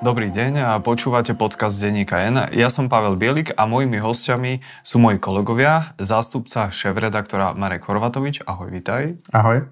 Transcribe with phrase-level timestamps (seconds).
[0.00, 2.48] Dobrý deň a počúvate podcast Denníka N.
[2.56, 8.40] Ja som Pavel Bielik a mojimi hostiami sú moji kolegovia, zástupca šéf-redaktora Marek Horvatovič.
[8.48, 9.20] Ahoj, vitaj.
[9.28, 9.68] Ahoj.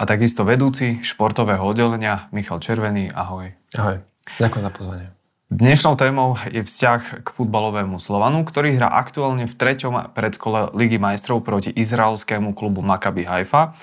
[0.00, 3.12] A takisto vedúci športového oddelenia Michal Červený.
[3.12, 3.52] Ahoj.
[3.76, 4.00] Ahoj.
[4.40, 5.06] Ďakujem za pozvanie.
[5.52, 11.44] Dnešnou témou je vzťah k futbalovému Slovanu, ktorý hrá aktuálne v treťom predkole Ligy majstrov
[11.44, 13.76] proti izraelskému klubu Maccabi Haifa.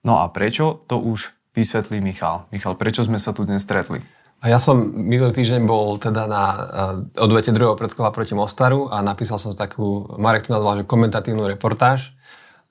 [0.00, 0.80] No a prečo?
[0.88, 2.48] To už vysvetlí Michal.
[2.48, 4.00] Michal, prečo sme sa tu dnes stretli?
[4.44, 9.00] A ja som minulý týždeň bol teda na uh, odvete druhého predkola proti Mostaru a
[9.00, 12.12] napísal som takú, Marek to nazval, že komentatívnu reportáž,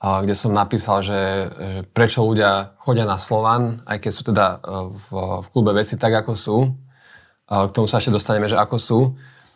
[0.05, 4.93] kde som napísal, že, že prečo ľudia chodia na Slovan, aj keď sú teda uh,
[4.93, 5.07] v,
[5.41, 6.57] v klube veci tak, ako sú.
[7.45, 8.99] K tomu sa ešte dostaneme, že ako sú.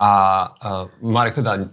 [0.01, 0.11] A
[0.49, 1.69] uh, Marek teda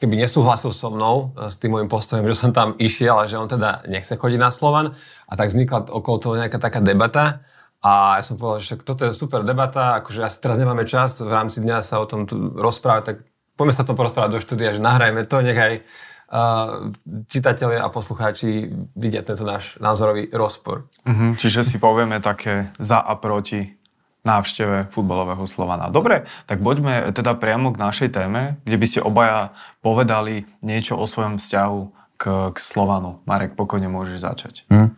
[0.00, 3.44] keby nesúhlasil so mnou, s tým môjim postojom, že som tam išiel, ale že on
[3.44, 4.96] teda nechce chodiť na Slovan.
[5.28, 7.44] A tak vznikla okolo toho nejaká taká debata.
[7.80, 11.32] A ja som povedal, že toto je super debata, akože asi teraz nemáme čas v
[11.32, 13.16] rámci dňa sa o tom tu rozprávať, tak
[13.56, 16.92] poďme sa to porozprávať do štúdia, že nahrajme to, nech aj uh,
[17.24, 20.92] čitatelia a poslucháči vidia tento náš názorový rozpor.
[21.08, 23.80] Uh-huh, čiže si povieme také za a proti
[24.28, 25.88] návšteve futbalového Slovana.
[25.88, 31.08] Dobre, tak poďme teda priamo k našej téme, kde by ste obaja povedali niečo o
[31.08, 31.80] svojom vzťahu
[32.20, 33.24] k, k Slovanu.
[33.24, 34.54] Marek, pokojne môžeš začať.
[34.68, 34.92] Hmm.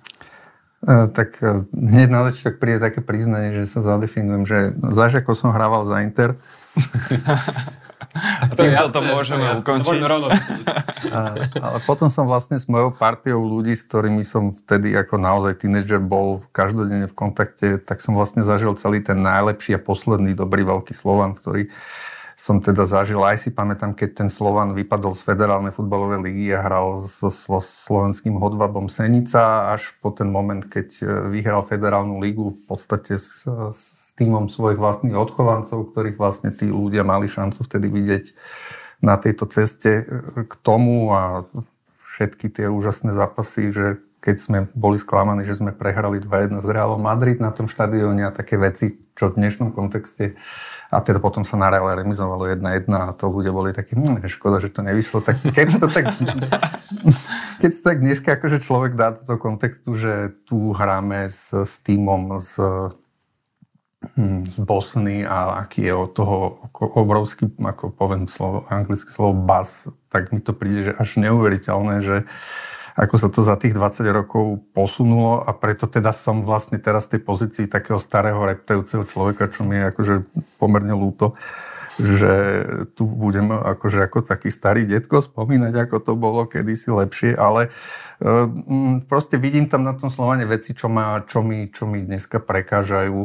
[0.83, 4.59] E, tak e, hneď na začiatok príde také priznanie, že sa zadefinujem, že
[4.91, 6.35] zaž ako som hrával za Inter.
[8.13, 10.05] A týmto to môžeme to ukončiť.
[11.09, 15.65] A, ale potom som vlastne s mojou partiou ľudí, s ktorými som vtedy ako naozaj
[15.65, 20.67] tínedžer bol každodenne v kontakte, tak som vlastne zažil celý ten najlepší a posledný dobrý
[20.67, 21.73] veľký Slovan, ktorý
[22.43, 26.67] som teda zažil, aj si pamätám, keď ten Slovan vypadol z federálnej futbalovej ligy a
[26.67, 27.31] hral so
[27.63, 33.47] slovenským hodvabom Senica až po ten moment, keď e, vyhral federálnu ligu v podstate s,
[33.47, 38.35] s týmom svojich vlastných odchovancov, ktorých vlastne tí ľudia mali šancu vtedy vidieť
[39.07, 40.05] na tejto ceste e,
[40.43, 41.47] k tomu a
[42.03, 47.07] všetky tie úžasné zápasy, že keď sme boli sklamaní, že sme prehrali 2-1 z Realom
[47.07, 50.35] Madrid na tom štadióne a také veci, čo v dnešnom kontexte
[50.93, 54.61] a teda potom sa na Reale remizovalo 1-1 a to ľudia boli takí, hm, škoda,
[54.61, 55.25] že to nevyšlo.
[55.25, 56.05] Tak keď to tak,
[57.65, 62.37] keď to tak dneska akože človek dá do kontextu, že tu hráme s, s týmom
[62.37, 62.61] z,
[64.21, 66.37] hm, z Bosny a aký je od toho
[66.77, 72.17] obrovský, ako poviem slovo, anglické slovo buzz, tak mi to príde, že až neuveriteľné, že
[72.93, 77.17] ako sa to za tých 20 rokov posunulo a preto teda som vlastne teraz v
[77.17, 80.15] tej pozícii takého starého reptajúceho človeka, čo mi je akože
[80.61, 81.33] pomerne lúto,
[81.97, 87.73] že tu budem akože ako taký starý detko spomínať, ako to bolo kedysi lepšie, ale
[88.21, 92.45] um, proste vidím tam na tom Slovane veci, čo, ma, čo, mi, čo mi dneska
[92.45, 93.19] prekážajú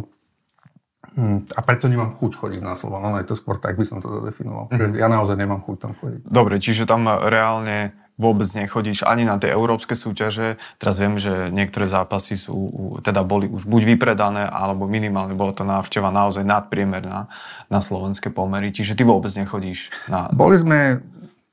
[1.19, 3.99] hm, a preto nemám chuť chodiť na Slovan, ale je to skôr tak by som
[3.99, 4.71] to zadefinoval.
[4.71, 4.95] Mm-hmm.
[4.95, 6.23] Ja naozaj nemám chuť tam chodiť.
[6.23, 10.57] Dobre, čiže tam reálne vôbec nechodíš ani na tie európske súťaže.
[10.81, 12.69] Teraz viem, že niektoré zápasy sú,
[13.05, 17.29] teda boli už buď vypredané, alebo minimálne bola to návšteva naozaj nadpriemerná
[17.69, 18.73] na slovenské pomery.
[18.73, 20.33] Čiže ty vôbec nechodíš na...
[20.33, 21.05] Boli sme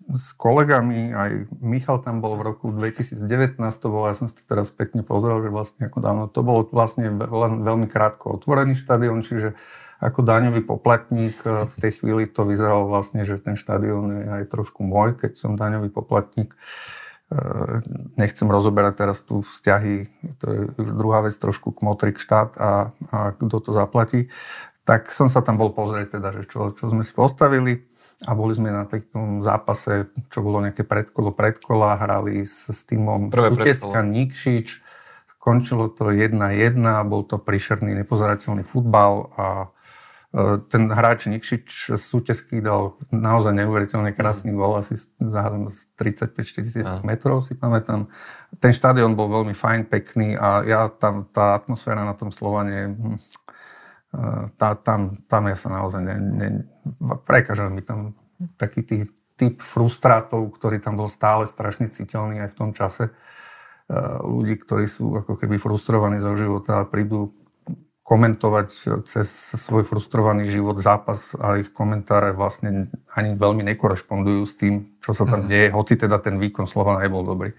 [0.04, 4.44] s kolegami, aj Michal tam bol v roku 2019, to bolo, ja som si to
[4.44, 9.25] teraz pekne pozrel, že vlastne ako dávno, to bolo vlastne len veľmi krátko otvorený štadión,
[9.25, 9.56] čiže
[10.03, 14.44] ako daňový poplatník e, v tej chvíli to vyzeralo vlastne, že ten štadión je aj
[14.50, 16.55] trošku môj, keď som daňový poplatník.
[16.55, 16.56] E,
[18.19, 23.19] nechcem rozoberať teraz tu vzťahy, to je už druhá vec trošku kmotrik štát a, a
[23.38, 24.31] kto to zaplatí.
[24.84, 27.88] Tak som sa tam bol pozrieť teda, že čo, čo sme si postavili
[28.22, 33.32] a boli sme na takom zápase, čo bolo nejaké predkolo, predkola, hrali s, s týmom
[33.32, 34.84] Suteska Nikšič,
[35.34, 36.78] skončilo to 1-1,
[37.11, 39.73] bol to príšerný, nepozerateľný futbal a
[40.66, 42.04] ten hráč Nikšič z
[42.58, 44.58] dal naozaj neuveriteľne krásny mm.
[44.58, 48.10] gol, asi z 35-40 metrov si pamätám.
[48.58, 53.14] Ten štadión bol veľmi fajn, pekný a ja tam, tá atmosféra na tom Slovane, hm,
[53.14, 56.48] e, tá, tam, tam ja sa naozaj ne, ne,
[57.22, 58.19] prekážal mi tam
[58.58, 58.98] taký tý,
[59.38, 63.06] typ frustrátov, ktorý tam bol stále strašne citeľný aj v tom čase.
[63.06, 63.12] E,
[64.26, 67.30] ľudí, ktorí sú ako keby frustrovaní zo života a prídu
[68.04, 68.68] komentovať
[69.08, 75.16] cez svoj frustrovaný život zápas a ich komentáre vlastne ani veľmi nekorešpondujú s tým, čo
[75.16, 75.48] sa tam mm.
[75.48, 77.56] deje, hoci teda ten výkon slova nebol dobrý.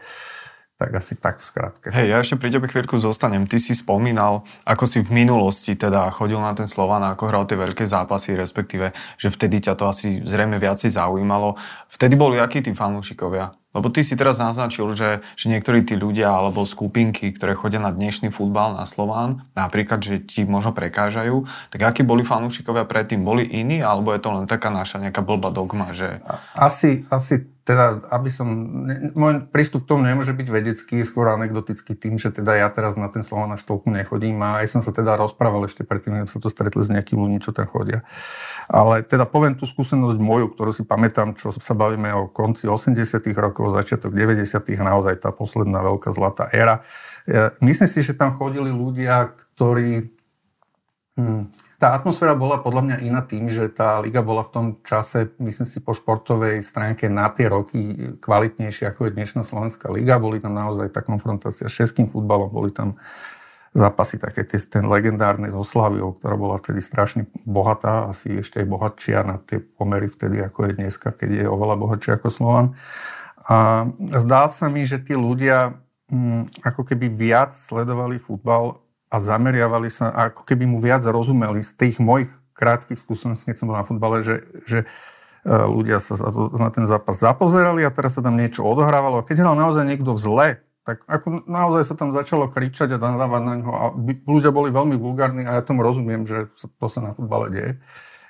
[0.75, 1.87] Tak asi tak v skratke.
[1.87, 3.47] Hej, ja ešte pri tebe chvíľku zostanem.
[3.47, 7.47] Ty si spomínal, ako si v minulosti teda chodil na ten Slovan a ako hral
[7.47, 11.55] tie veľké zápasy, respektíve, že vtedy ťa to asi zrejme viacej zaujímalo.
[11.87, 13.55] Vtedy boli akí tí fanúšikovia?
[13.71, 17.95] Lebo ty si teraz naznačil, že, že niektorí tí ľudia alebo skupinky, ktoré chodia na
[17.95, 23.23] dnešný futbal na Slován, napríklad, že ti možno prekážajú, tak akí boli fanúšikovia predtým?
[23.23, 26.19] Boli iní, alebo je to len taká naša nejaká blbá dogma, že...
[26.55, 28.45] Asi, asi teda, aby som,
[28.85, 32.93] ne, môj prístup k tomu nemôže byť vedecký, skôr anekdotický tým, že teda ja teraz
[32.93, 36.29] na ten Slován až toľku nechodím a aj som sa teda rozprával ešte predtým, keď
[36.29, 38.05] sa to stretli s nejakými ľuďmi, čo tam chodia.
[38.69, 43.01] Ale teda poviem tú skúsenosť moju, ktorú si pamätám, čo sa bavíme o konci 80
[43.33, 44.45] rokov, začiatok 90
[44.85, 46.85] naozaj tá posledná veľká zlatá éra.
[47.65, 50.13] Myslím si, že tam chodili ľudia, ktorí
[51.17, 55.35] hm, tá atmosféra bola podľa mňa iná tým, že tá liga bola v tom čase,
[55.43, 60.15] myslím si, po športovej stránke na tie roky kvalitnejšia ako je dnešná Slovenská liga.
[60.15, 62.95] Boli tam naozaj tá konfrontácia s českým futbalom, boli tam
[63.75, 68.67] zápasy také tie, ten legendárny so Slaviou, ktorá bola vtedy strašne bohatá, asi ešte aj
[68.71, 72.67] bohatšia na tie pomery vtedy, ako je dneska, keď je oveľa bohatšia ako Slovan.
[73.51, 75.75] A zdá sa mi, že tí ľudia
[76.07, 81.71] hm, ako keby viac sledovali futbal a zameriavali sa, ako keby mu viac rozumeli z
[81.77, 86.15] tých mojich krátkých skúseností, keď som bol na futbale, že, že e, ľudia sa
[86.55, 89.21] na ten zápas zapozerali a teraz sa tam niečo odohrávalo.
[89.21, 90.47] A keď hral naozaj niekto v zle,
[90.85, 93.85] tak ako naozaj sa tam začalo kričať a nadávať na ňo a
[94.29, 97.71] ľudia boli veľmi vulgárni a ja tomu rozumiem, že to sa na futbale deje.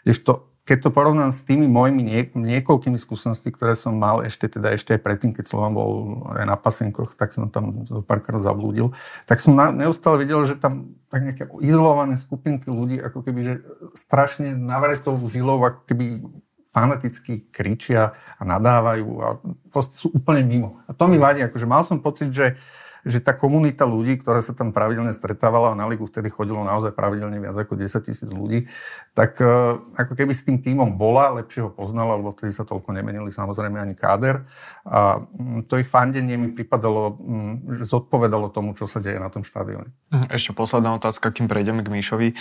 [0.08, 4.74] Kdežto keď to porovnám s tými mojimi nie, niekoľkými skúseností, ktoré som mal ešte, teda
[4.74, 8.90] ešte aj predtým, keď som bol aj na pasenkoch, tak som tam párkrát zablúdil,
[9.30, 13.54] tak som na, neustále videl, že tam tak nejaké izolované skupinky ľudí, ako keby, že
[13.94, 16.26] strašne navretou žilou, ako keby
[16.74, 19.28] fanaticky kričia a nadávajú a
[19.70, 20.82] proste sú úplne mimo.
[20.90, 22.58] A to mi vadí, akože mal som pocit, že
[23.06, 26.90] že tá komunita ľudí, ktorá sa tam pravidelne stretávala a na ligu vtedy chodilo naozaj
[26.98, 28.66] pravidelne viac ako 10 tisíc ľudí,
[29.14, 32.98] tak e, ako keby s tým týmom bola, lepšie ho poznala, lebo vtedy sa toľko
[32.98, 34.50] nemenili samozrejme ani káder.
[34.90, 39.30] A mm, to ich fandenie mi pripadalo, mm, že zodpovedalo tomu, čo sa deje na
[39.30, 39.94] tom štádióne.
[40.10, 42.28] Mhm, ešte posledná otázka, kým prejdeme k Míšovi.
[42.34, 42.36] E,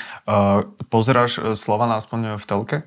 [0.88, 2.78] pozeráš e, Slovan aspoň v telke?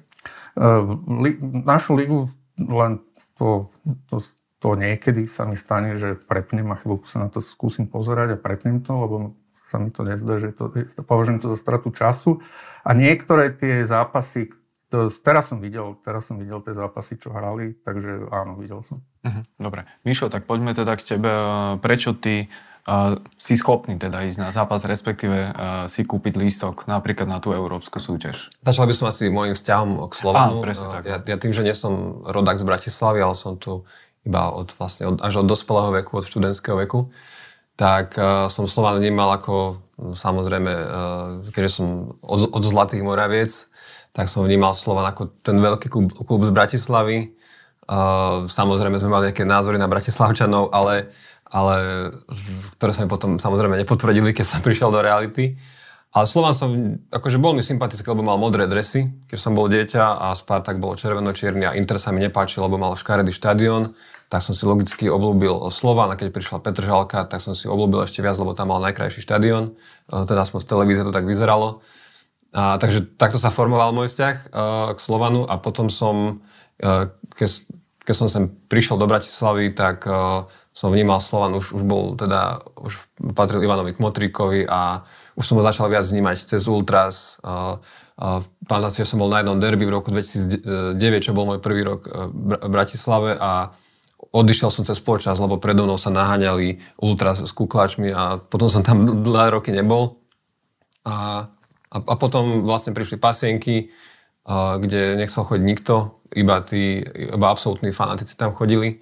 [1.70, 2.98] našu ligu len
[3.38, 3.70] to,
[4.10, 4.18] to
[4.58, 8.42] to niekedy sa mi stane, že prepnem a chvíľku sa na to skúsim pozerať a
[8.42, 9.16] prepnem to, lebo
[9.68, 10.72] sa mi to nezdá, že to,
[11.04, 12.40] považujem to za stratu času.
[12.88, 14.50] A niektoré tie zápasy,
[14.88, 19.04] to, teraz som videl, teraz som videl tie zápasy, čo hrali, takže áno, videl som.
[19.28, 19.84] Mhm, dobre.
[20.08, 21.32] Mišo, tak poďme teda k tebe.
[21.84, 22.48] Prečo ty
[22.88, 25.52] uh, si schopný teda ísť na zápas, respektíve uh,
[25.92, 28.48] si kúpiť lístok napríklad na tú európsku súťaž?
[28.64, 30.64] Začal by som asi môjim vzťahom k Slovanu.
[30.64, 31.04] Áno, presne tak.
[31.04, 33.84] Ja, ja tým, že nie som rodak z Bratislavy, ale som tu
[34.28, 37.08] iba od, vlastne od, až od dospelého veku, od študentského veku,
[37.80, 39.80] tak uh, som Slovan vnímal ako,
[40.12, 40.90] samozrejme, uh,
[41.56, 43.72] keďže som od, od Zlatých Moraviec,
[44.12, 47.38] tak som vnímal Slovan ako ten veľký klub, klub z Bratislavy.
[47.88, 51.14] Uh, samozrejme sme mali nejaké názory na Bratislavčanov, ale,
[51.46, 51.76] ale
[52.76, 55.56] ktoré sa mi potom samozrejme nepotvrdili, keď som prišiel do reality.
[56.18, 60.18] Ale Slovan som, akože bol mi sympatický, lebo mal modré dresy, keď som bol dieťa
[60.18, 63.94] a Spartak bol červeno-čierny a Inter sa mi nepáčil, lebo mal škaredý štadión
[64.28, 68.20] tak som si logicky oblúbil Slovan a keď prišla Petržalka, tak som si oblúbil ešte
[68.20, 69.72] viac, lebo tam mal najkrajší štadión,
[70.12, 71.80] e, teda aspoň z televízie to tak vyzeralo.
[72.52, 76.40] A, takže takto sa formoval môj vzťah uh, k Slovanu a potom som,
[76.80, 77.68] uh, keď,
[78.08, 82.64] keď som sem prišiel do Bratislavy, tak uh, som vnímal Slovan, už, už bol teda,
[82.80, 83.04] už
[83.36, 85.04] patril Ivanovi Kmotríkovi a
[85.36, 87.36] už som ho začal viac vnímať cez Ultras.
[87.44, 87.78] Uh,
[88.16, 91.60] uh, Pamätám si, že som bol na jednom derby v roku 2009, čo bol môj
[91.60, 93.76] prvý rok v Bratislave a
[94.18, 98.82] odišiel som cez spoločnosť, lebo predo mnou sa naháňali ultra s kuklačmi a potom som
[98.82, 100.22] tam dlhé roky nebol.
[101.08, 101.48] A,
[101.88, 103.94] a, a potom vlastne prišli pasienky,
[104.44, 109.00] a, kde nechcel chodiť nikto, iba tí, iba absolútni fanatici tam chodili.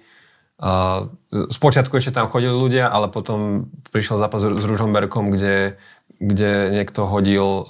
[0.62, 5.80] A, spočiatku ešte tam chodili ľudia, ale potom prišiel zápas s Ružomberkom, kde,
[6.22, 7.66] kde niekto hodil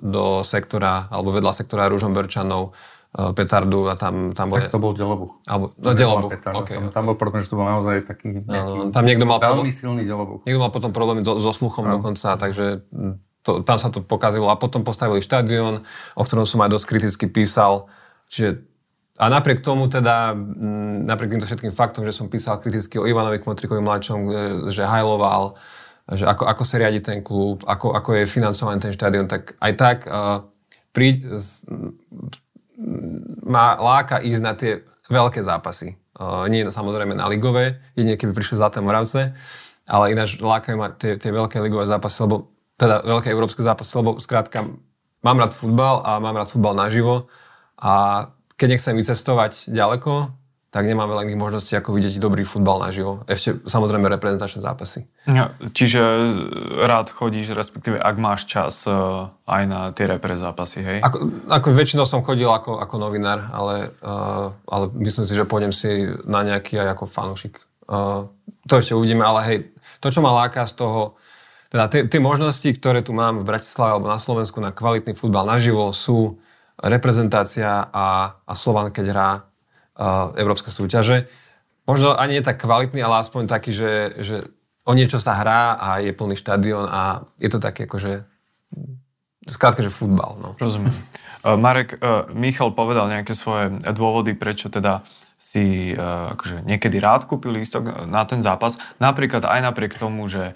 [0.00, 2.72] do sektora, alebo vedľa sektora Ružomberčanov
[3.10, 4.62] petardu a tam, tam bol...
[4.62, 5.42] Tak to bol Delobuch.
[5.50, 9.02] Alebo, no, Delobuch, okay, tam, tam bol problém, že to bol naozaj taký nejaký, tam
[9.02, 10.46] niekto mal veľmi silný Delobuch.
[10.46, 11.98] Niekto mal potom problémy so, so sluchom no.
[11.98, 14.46] dokonca, takže hm, to, tam sa to pokazilo.
[14.46, 15.82] A potom postavili štadión,
[16.14, 17.90] o ktorom som aj dosť kriticky písal.
[18.30, 18.62] Čiže
[19.18, 23.42] a napriek tomu teda, hm, napriek týmto všetkým faktom, že som písal kriticky o Ivanovi
[23.42, 24.18] Kmotrikovi mladšom,
[24.70, 25.58] že hajloval,
[26.14, 29.72] že ako, ako sa riadi ten klub, ako, ako je financovaný ten štadión, tak aj
[29.74, 30.46] tak uh,
[30.94, 31.26] pri,
[33.44, 35.98] ma láka ísť na tie veľké zápasy.
[36.16, 39.32] Uh, nie samozrejme na ligové, jedine keby prišli Zlaté Moravce,
[39.88, 44.16] ale ináč lákajú ma tie, tie veľké ligové zápasy, lebo teda veľké európske zápasy, lebo
[44.20, 44.64] skrátka
[45.20, 47.28] mám rád futbal a mám rád futbal naživo
[47.76, 50.39] a keď nechcem vycestovať ďaleko,
[50.70, 53.26] tak nemám veľa iných možností, ako vidieť dobrý futbal naživo.
[53.26, 55.10] Ešte samozrejme reprezentačné zápasy.
[55.26, 55.98] Ja, čiže
[56.86, 58.94] rád chodíš, respektíve ak máš čas e,
[59.50, 60.98] aj na tie repre zápasy, hej?
[61.02, 65.74] Ako, ako väčšinou som chodil ako, ako novinár, ale, uh, ale myslím si, že pôjdem
[65.74, 67.58] si na nejaký aj ako fanúšik.
[67.90, 68.30] Uh,
[68.70, 69.58] to ešte uvidíme, ale hej,
[69.98, 71.18] to, čo ma láka z toho,
[71.74, 75.42] teda tie, tie možnosti, ktoré tu mám v Bratislave alebo na Slovensku na kvalitný futbal
[75.50, 76.38] naživo sú
[76.78, 79.30] reprezentácia a, a Slovan, keď hrá
[80.40, 81.28] európske súťaže.
[81.84, 83.92] Možno ani nie tak kvalitný, ale aspoň taký, že,
[84.22, 84.36] že
[84.88, 88.24] o niečo sa hrá a je plný štadión a je to také akože
[89.46, 90.40] skrátka, že futbal.
[90.40, 90.48] No.
[90.56, 90.94] Rozumiem.
[91.44, 95.04] Uh, Marek, uh, Michal povedal nejaké svoje dôvody, prečo teda
[95.40, 98.76] si uh, akože niekedy rád kúpil lístok na ten zápas.
[99.00, 100.52] Napríklad aj napriek tomu, že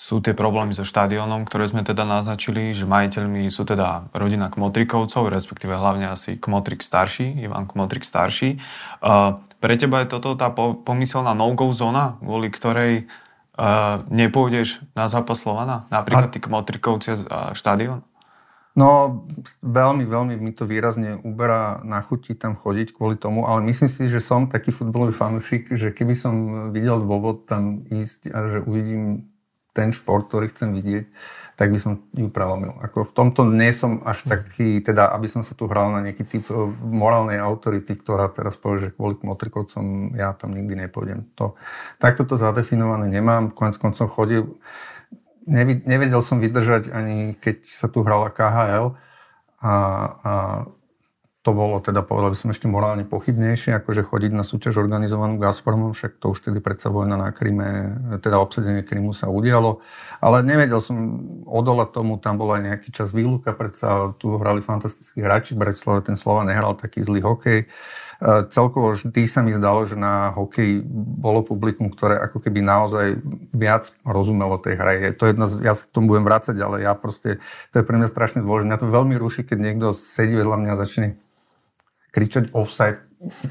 [0.00, 5.28] sú tie problémy so štadiónom, ktoré sme teda naznačili, že majiteľmi sú teda rodina Kmotrikovcov,
[5.28, 8.56] respektíve hlavne asi Kmotrik starší, Ivan Kmotrik starší.
[9.04, 13.12] Uh, pre teba je toto tá po, pomyselná no-go zóna, kvôli ktorej
[13.60, 15.84] uh, nepôjdeš na zápas Slovana?
[15.92, 18.00] Napríklad tí Kmotrikovci a štadión?
[18.72, 19.20] No,
[19.60, 24.08] veľmi, veľmi mi to výrazne uberá na chuti tam chodiť kvôli tomu, ale myslím si,
[24.08, 26.34] že som taký futbalový fanúšik, že keby som
[26.72, 29.28] videl dôvod tam ísť a že uvidím
[29.70, 31.04] ten šport, ktorý chcem vidieť,
[31.60, 32.72] tak by som ju prelomil.
[32.80, 34.28] Ako v tomto nie som až mhm.
[34.32, 36.56] taký, teda aby som sa tu hral na nejaký typ e,
[36.88, 41.28] morálnej autority, ktorá teraz povie, že kvôli motrikovcom ja tam nikdy nepôjdem.
[41.36, 41.60] To,
[42.00, 43.52] takto to zadefinované nemám.
[43.52, 44.56] Konec koncom chodil,
[45.84, 48.96] nevedel som vydržať ani keď sa tu hrala KHL
[49.60, 49.74] a,
[50.24, 50.32] a
[51.40, 55.96] to bolo teda, povedal by som, ešte morálne pochybnejšie, akože chodiť na súťaž organizovanú Gazpromom,
[55.96, 59.80] však to už tedy predsa vojna na Kryme, teda obsadenie Krymu sa udialo.
[60.20, 61.00] Ale nevedel som
[61.48, 66.20] odolať tomu, tam bola aj nejaký čas výluka, predsa tu hrali fantastickí hráči, Bratislave ten
[66.20, 67.64] Slova nehral taký zlý hokej.
[67.64, 67.66] E,
[68.52, 70.84] celkovo vždy sa mi zdalo, že na hokej
[71.20, 73.16] bolo publikum, ktoré ako keby naozaj
[73.56, 75.16] viac rozumelo tej hre.
[75.16, 77.40] To jedna z, ja sa k tomu budem vrácať, ale ja proste,
[77.72, 78.68] to je pre mňa strašne dôležité.
[78.68, 81.06] Mňa to veľmi ruší, keď niekto sedí vedľa mňa a začne
[82.10, 83.00] kričať offside,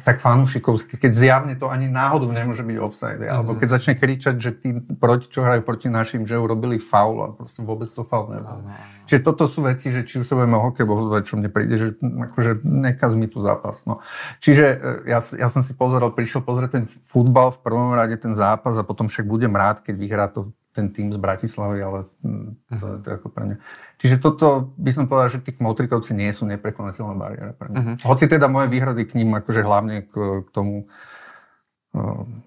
[0.02, 3.22] tak fanúšikovsky, keď zjavne to ani náhodou nemôže byť offside.
[3.22, 3.34] Mm-hmm.
[3.38, 7.28] Alebo keď začne kričať, že tí proti, čo hrajú proti našim, že urobili faul a
[7.30, 8.66] proste vôbec to faul nebol.
[8.66, 9.06] Mm-hmm.
[9.06, 10.86] Čiže toto sú veci, že či už sa budeme o hokej,
[11.22, 13.86] čo mne príde, že akože nekaz mi tu zápas.
[13.86, 14.02] No.
[14.42, 18.34] Čiže e, ja, ja som si pozeral, prišiel pozrieť ten futbal v prvom rade, ten
[18.34, 22.50] zápas a potom však budem rád, keď vyhrá to ten tým z Bratislavy, ale hm,
[22.78, 23.58] to, to je ako pre mňa.
[23.98, 27.80] Čiže toto by som povedal, že tí kmotrikovci nie sú neprekonateľná bariéra pre mňa.
[27.82, 27.96] Uh-huh.
[28.14, 30.86] Hoci teda moje výhrady k ním, akože hlavne k, k tomu,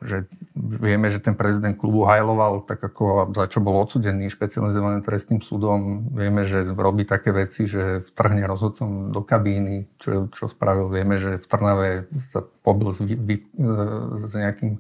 [0.07, 5.43] že vieme, že ten prezident klubu hajloval tak ako za čo bol odsudený špecializovaným trestným
[5.43, 6.07] súdom.
[6.14, 10.87] Vieme, že robí také veci, že vtrhne rozhodcom do kabíny, čo, čo spravil.
[10.95, 13.43] Vieme, že v Trnave sa pobil s, vy,
[14.14, 14.79] s nejakým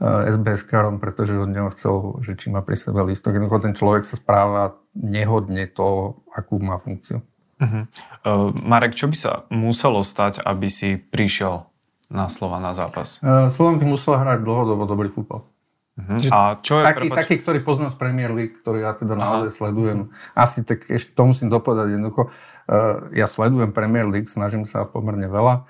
[0.00, 3.40] SBS-károm, pretože od neho chcel, že či má pri sebe listok.
[3.40, 7.24] Jednoducho ten človek sa správa nehodne to, akú má funkciu.
[7.56, 7.88] Uh-huh.
[8.20, 11.64] Uh, Marek, čo by sa muselo stať, aby si prišiel
[12.12, 13.24] na slova na zápas?
[13.24, 15.48] Uh, Slovan by musel hrať dlhodobo dobrý futbal.
[15.96, 16.20] Uh-huh.
[16.28, 17.16] A čo je taký, prepač...
[17.24, 19.56] taký, ktorý poznám z Premier League, ktorý ja teda naozaj Aha.
[19.56, 19.98] sledujem.
[20.36, 22.28] Asi tak ešte to musím dopovedať jednoducho.
[22.68, 25.64] Uh, ja sledujem Premier League, snažím sa pomerne veľa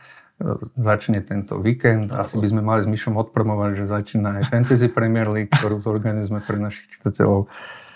[0.76, 2.12] začne tento víkend.
[2.12, 6.44] Asi by sme mali s Myšom odpromovať, že začína aj Fantasy Premier League, ktorú organizujeme
[6.44, 7.48] pre našich čitateľov.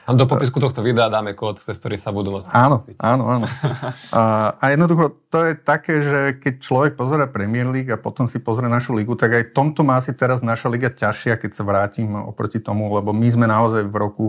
[0.09, 3.47] A do popisku tohto videa dáme kód, cez ktorý sa budú môcť Áno, áno, áno.
[4.17, 8.43] A, a jednoducho to je také, že keď človek pozera Premier League a potom si
[8.43, 12.11] pozrie našu ligu, tak aj tomto má asi teraz naša liga ťažšia, keď sa vrátim
[12.17, 14.27] oproti tomu, lebo my sme naozaj v roku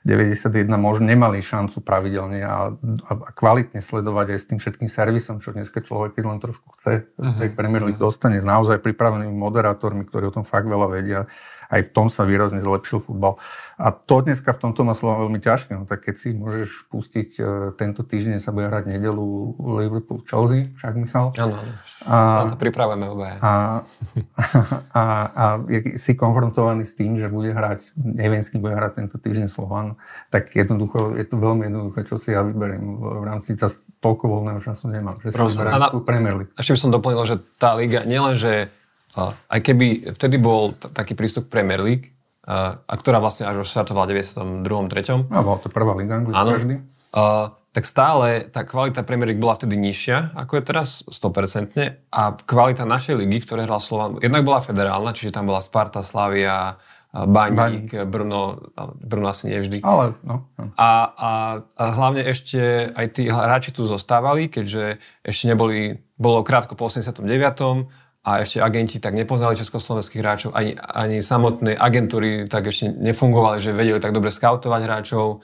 [0.00, 5.44] 91 možno nemali šancu pravidelne a, a, a kvalitne sledovať aj s tým všetkým servisom,
[5.44, 7.36] čo dneska človek, keď len trošku chce, uh-huh.
[7.36, 11.20] tej Premier League dostane s naozaj pripravenými moderátormi, ktorí o tom fakt veľa vedia
[11.70, 13.38] aj v tom sa výrazne zlepšil futbal.
[13.80, 15.72] A to dneska v tomto má slova veľmi ťažké.
[15.78, 17.46] No tak keď si môžeš pustiť, uh,
[17.78, 21.32] tento týždeň sa bude hrať nedelu Liverpool Chelsea, však Michal.
[21.38, 21.56] Áno,
[22.04, 23.38] sa to pripravujeme obaja.
[23.40, 23.52] A,
[25.00, 25.44] a, a, a
[25.96, 29.94] si konfrontovaný s tým, že bude hrať, neviem, s kým bude hrať tento týždeň Slovan,
[30.28, 32.82] tak jednoducho, je to veľmi jednoduché, čo si ja vyberiem.
[33.00, 33.54] V rámci
[34.00, 36.52] toľko voľného času nemám, že si vyberiem tú Premier League.
[36.56, 38.72] Ešte by som doplnil, že tá liga, nielen, že
[39.18, 42.14] aj keby vtedy bol t- taký prístup Premier League,
[42.46, 44.64] a, a ktorá vlastne až štartovala v 92.
[44.64, 45.30] 3.
[45.30, 46.76] A bola to prvá liga anglická vždy.
[47.70, 52.10] Tak stále tá kvalita Premier League bola vtedy nižšia, ako je teraz 100%.
[52.10, 56.02] A kvalita našej ligy, v ktorej hral Slovan, jednak bola federálna, čiže tam bola Sparta,
[56.02, 56.82] Slavia,
[57.14, 57.90] Baník, Baník.
[58.10, 59.86] Brno, Brno asi nevždy.
[59.86, 60.50] Ale, no.
[60.74, 61.30] A, a,
[61.62, 67.86] a hlavne ešte aj tí hráči tu zostávali, keďže ešte neboli, bolo krátko po 89
[68.30, 73.74] a ešte agenti tak nepoznali československých hráčov, ani, ani samotné agentúry tak ešte nefungovali, že
[73.74, 75.42] vedeli tak dobre skautovať hráčov.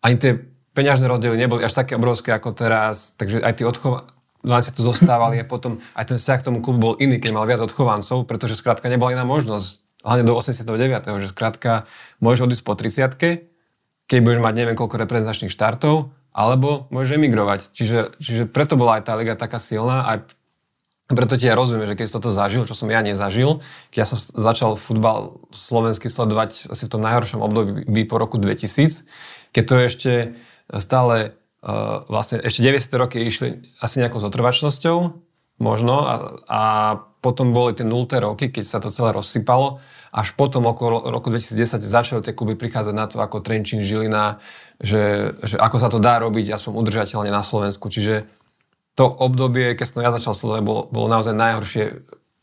[0.00, 0.40] Ani tie
[0.72, 4.08] peňažné rozdiely neboli až také obrovské ako teraz, takže aj tí odchov,
[4.44, 7.44] sa tu zostávali a potom aj ten vzťah k tomu klubu bol iný, keď mal
[7.44, 10.68] viac odchovancov, pretože skrátka nebola iná možnosť hlavne do 89.
[11.20, 11.88] že skrátka
[12.20, 13.52] môžeš odísť po 30
[14.04, 17.72] keď budeš mať neviem koľko reprezentačných štartov, alebo môžeš emigrovať.
[17.72, 20.28] Čiže, čiže preto bola aj tá liga taká silná, aj
[21.04, 23.60] preto ti ja rozumiem, že keď si toto zažil, čo som ja nezažil,
[23.92, 29.04] keď ja som začal futbal slovenský sledovať asi v tom najhoršom období po roku 2000,
[29.52, 30.12] keď to ešte
[30.80, 32.88] stále uh, vlastne ešte 90.
[32.96, 34.96] roky išli asi nejakou zotrvačnosťou,
[35.60, 36.14] možno, a,
[36.48, 36.62] a
[37.22, 38.04] potom boli tie 0.
[38.20, 39.80] roky, keď sa to celé rozsypalo.
[40.14, 44.38] Až potom okolo roku 2010 začali tie kluby prichádzať na to ako Trenčín, Žilina,
[44.78, 47.90] že, že ako sa to dá robiť aspoň udržateľne na Slovensku.
[47.90, 48.28] Čiže
[48.94, 51.84] to obdobie, keď som ja začal sledovať, bolo, bolo naozaj najhoršie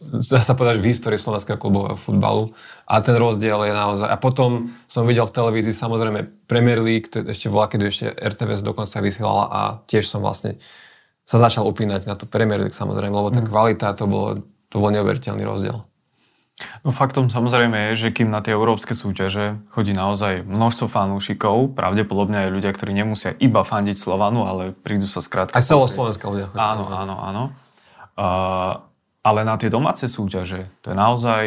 [0.02, 2.50] dá sa povedať, v histórii slovenského klubového futbalu.
[2.90, 4.10] A ten rozdiel je naozaj...
[4.10, 8.98] A potom som videl v televízii samozrejme Premier League, ešte bola, keď ešte RTVS dokonca
[8.98, 10.58] vysielala a tiež som vlastne
[11.22, 13.48] sa začal upínať na tú Premier League samozrejme, lebo tá mm.
[13.48, 14.42] kvalita to bolo
[14.72, 15.84] to bol neuveriteľný rozdiel.
[16.86, 22.46] No faktom samozrejme je, že kým na tie európske súťaže chodí naozaj množstvo fanúšikov, pravdepodobne
[22.46, 25.58] aj ľudia, ktorí nemusia iba fandiť Slovanu, ale prídu sa skrátka...
[25.58, 26.54] Aj celoslovenské ľudia.
[26.54, 27.44] Áno, áno, áno.
[28.14, 28.82] Uh,
[29.26, 31.44] ale na tie domáce súťaže, to je naozaj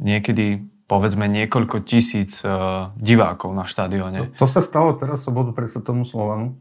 [0.00, 4.36] niekedy povedzme niekoľko tisíc uh, divákov na štadióne.
[4.36, 6.60] To, to sa stalo teraz sobotu predsa tomu Slovanu,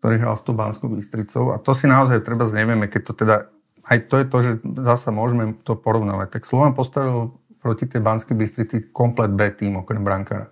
[0.00, 3.51] ktorý hral s tou Banskou Bystricou a to si naozaj treba znevieme, keď to teda
[3.86, 6.38] aj to je to, že zasa môžeme to porovnávať.
[6.38, 10.50] Tak Slovan postavil proti tej Banskej Bystrici komplet B tým, okrem brankára.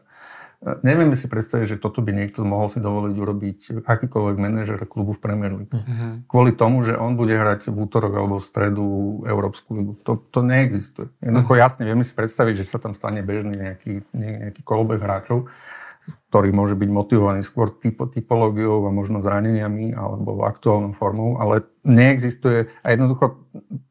[0.62, 5.16] E, nevieme si predstaviť, že toto by niekto mohol si dovoliť urobiť akýkoľvek manažer klubu
[5.16, 5.74] v Premier League.
[5.74, 6.22] Uh-huh.
[6.30, 8.86] Kvôli tomu, že on bude hrať v útorok alebo v stredu
[9.26, 9.92] Európsku ligu.
[10.06, 11.10] To, to neexistuje.
[11.18, 11.64] Jednoducho uh-huh.
[11.66, 15.50] jasne vieme si predstaviť, že sa tam stane bežný nejaký, nejaký kolobek hráčov,
[16.30, 22.70] ktorý môže byť motivovaný skôr typo, typológiou a možno zraneniami alebo aktuálnou formou, ale neexistuje
[22.80, 23.40] a jednoducho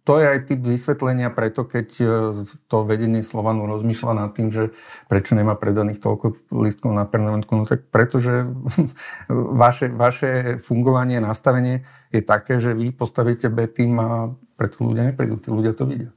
[0.08, 2.06] to je aj typ vysvetlenia preto, keď e,
[2.66, 4.74] to vedenie Slovanu rozmýšľa nad tým, že
[5.12, 8.48] prečo nemá predaných toľko listkov na permanentku, no tak pretože
[9.64, 15.38] vaše, vaše fungovanie, nastavenie je také, že vy postavíte B tým a preto ľudia neprídu,
[15.38, 16.12] tí ľudia to vidia.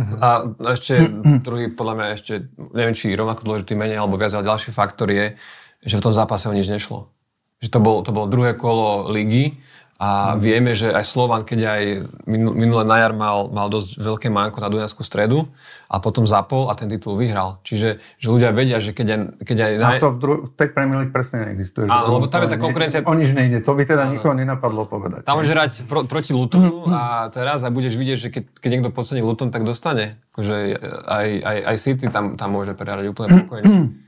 [0.00, 1.04] A ešte
[1.44, 2.32] druhý, podľa mňa ešte,
[2.72, 5.36] neviem, či rovnako dôležitý menej alebo viac, ale ďalší faktor je,
[5.84, 7.12] že v tom zápase o nič nešlo.
[7.60, 9.60] Že to bolo, to bolo druhé kolo ligy
[10.02, 10.42] a mm.
[10.42, 11.82] vieme, že aj Slovan, keď aj
[12.30, 15.46] minulé na jar mal, mal dosť veľké manko na Dunajskú stredu
[15.86, 17.62] a potom zapol a ten titul vyhral.
[17.62, 19.20] Čiže že ľudia vedia, že keď aj...
[19.46, 19.96] Keď aj naj...
[19.96, 21.86] A to v, dru- v tej Premier League presne neexistuje.
[21.86, 23.06] Áno, lebo tam je tá konkurencia...
[23.06, 24.18] O nič nejde, to by teda áno.
[24.18, 25.22] nikoho nenapadlo povedať.
[25.22, 28.90] Tam môže hrať pro, proti Lutonu a teraz a budeš vidieť, že keď, keď niekto
[28.90, 30.18] podcení Luton, tak dostane.
[30.34, 34.01] Akože aj, aj, aj City tam, tam môže prehrať úplne pokojne.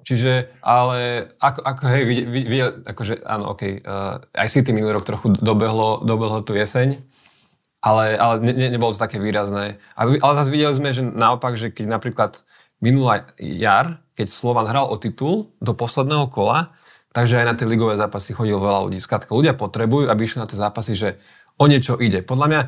[0.00, 2.58] Čiže, ale ako, ako hej, vy, vy,
[2.88, 7.00] akože áno, okej, uh, aj City minulý rok trochu dobehlo, dobehlo tú jeseň,
[7.80, 9.80] ale, ale ne, ne, nebolo to také výrazné.
[9.96, 12.44] A, ale zase videli sme, že naopak, že keď napríklad
[12.80, 16.72] minulá jar, keď Slovan hral o titul do posledného kola,
[17.12, 18.98] takže aj na tie ligové zápasy chodilo veľa ľudí.
[19.00, 21.08] Skrátka, ľudia potrebujú, aby išli na tie zápasy, že
[21.60, 22.24] o niečo ide.
[22.24, 22.60] Podľa mňa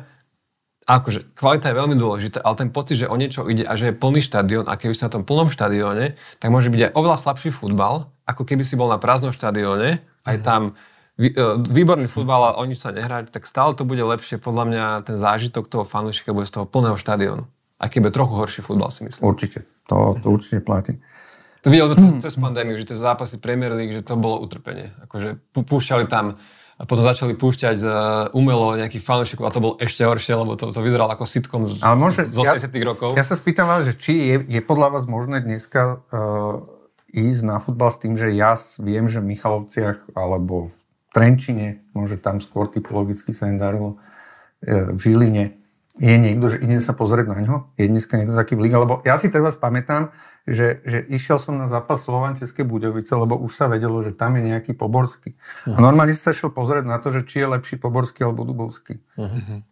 [0.83, 3.95] akože kvalita je veľmi dôležitá, ale ten pocit, že o niečo ide a že je
[3.95, 7.49] plný štadión a keby si na tom plnom štadióne, tak môže byť aj oveľa slabší
[7.55, 10.43] futbal, ako keby si bol na prázdnom štadióne, aj mhm.
[10.43, 10.61] tam
[11.19, 11.31] e,
[11.71, 14.39] výborný futbal a o nič sa nehrať, tak stále to bude lepšie.
[14.39, 17.47] Podľa mňa ten zážitok toho fanúšika bude z toho plného štadiónu.
[17.79, 19.27] A keby trochu horší futbal, si myslím.
[19.27, 19.67] Určite.
[19.91, 21.03] To, to určite platí.
[21.63, 24.91] To videl to cez pandémiu, že tie zápasy Premier League, že to bolo utrpenie.
[25.03, 26.39] Akože púšťali tam
[26.73, 27.93] a potom začali púšťať uh,
[28.33, 31.85] umelo nejakých fanúšikov a to bol ešte horšie, lebo to, to vyzeralo ako sitcom z,
[31.85, 33.09] ale môže, z 80 ja, rokov.
[33.13, 36.65] Ja sa spýtam vás, že či je, je podľa vás možné dneska uh,
[37.13, 40.75] ísť na futbal s tým, že ja viem, že v Michalovciach alebo v
[41.13, 44.01] Trenčine, môže tam skôr typologicky sa im darilo,
[44.65, 45.61] uh, v Žiline,
[46.01, 47.55] je niekto, že ide sa pozrieť na ňo?
[47.77, 48.81] Je dneska niekto taký v liga?
[48.81, 50.09] Lebo ja si treba spamätám,
[50.43, 54.35] že, že išiel som na zápas Slovan České Budovice, lebo už sa vedelo, že tam
[54.35, 55.35] je nejaký Poborský.
[55.35, 55.75] Uh-huh.
[55.75, 55.83] A mhm.
[55.83, 58.99] normálne sa šiel pozrieť na to, že či je lepší Poborský alebo Dubovský.
[59.15, 59.63] Uh-huh.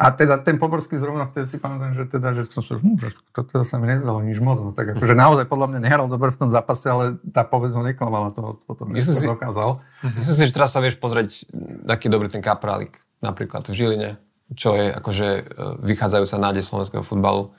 [0.00, 3.12] A teda ten Poborský zrovna vtedy si pamätám, že teda, že som si, hm, že
[3.36, 4.56] to teda sa mi nezdalo nič moc.
[4.56, 7.84] No, tak akože naozaj podľa mňa nehral dobre v tom zápase, ale tá povedz ho
[7.84, 9.76] neklamala, to potom Myslím si, dokázal.
[9.76, 10.16] Uh-huh.
[10.16, 11.44] Myslím si, že teraz sa vieš pozrieť,
[11.84, 14.10] aký dobrý ten Kaprálik, napríklad v Žiline,
[14.56, 15.42] čo je akože e,
[15.84, 17.52] vychádzajúca nádej slovenského futbalu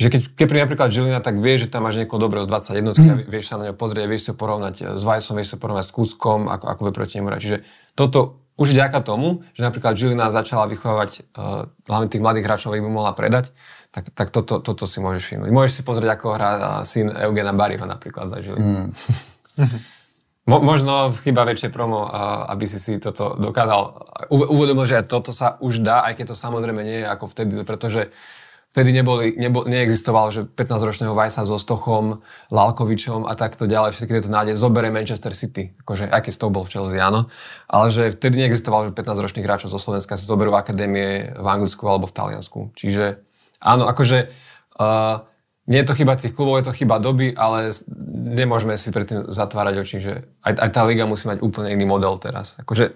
[0.00, 2.96] že keď, keď príde napríklad Žilina, tak vieš, že tam máš niekoho dobrého z 21
[2.96, 3.04] mm.
[3.04, 5.84] a vieš sa na ňo pozrieť, vieš sa porovnať eh, s Vajsom, vieš sa porovnať
[5.84, 7.40] s Kúskom, ako, ako by proti nemu hrať.
[7.44, 7.58] Čiže
[7.92, 12.84] toto už vďaka tomu, že napríklad Žilina začala vychovávať uh, hlavne tých mladých hráčov, aby
[12.84, 13.56] by mohla predať,
[13.88, 15.48] tak, tak toto, toto si môžeš všimnúť.
[15.48, 18.92] Môžeš si pozrieť, ako hrá uh, syn Eugena Bariho napríklad za Žilinu.
[18.92, 18.92] Mm.
[20.50, 23.80] Mo, možno chyba väčšie promo, uh, aby si si toto dokázal
[24.28, 28.12] uvedomil, že toto sa už dá, aj keď to samozrejme nie je ako vtedy, pretože
[28.70, 32.22] Vtedy neboli, nebo, neexistoval, že 15-ročného Vajsa so Stochom,
[32.54, 35.74] Lalkovičom a takto ďalej, všetky tieto nádeje zoberie Manchester City.
[35.82, 37.26] Akože, aký to bol v Chelsea, áno.
[37.66, 42.06] Ale že vtedy neexistoval, že 15-ročných hráčov zo Slovenska si zoberú akadémie v Anglicku alebo
[42.06, 42.70] v Taliansku.
[42.78, 43.18] Čiže
[43.58, 44.30] áno, akože
[44.78, 45.26] uh,
[45.66, 47.74] nie je to chyba tých klubov, je to chyba doby, ale
[48.38, 50.14] nemôžeme si predtým zatvárať oči, že
[50.46, 52.54] aj, aj tá liga musí mať úplne iný model teraz.
[52.62, 52.94] Akože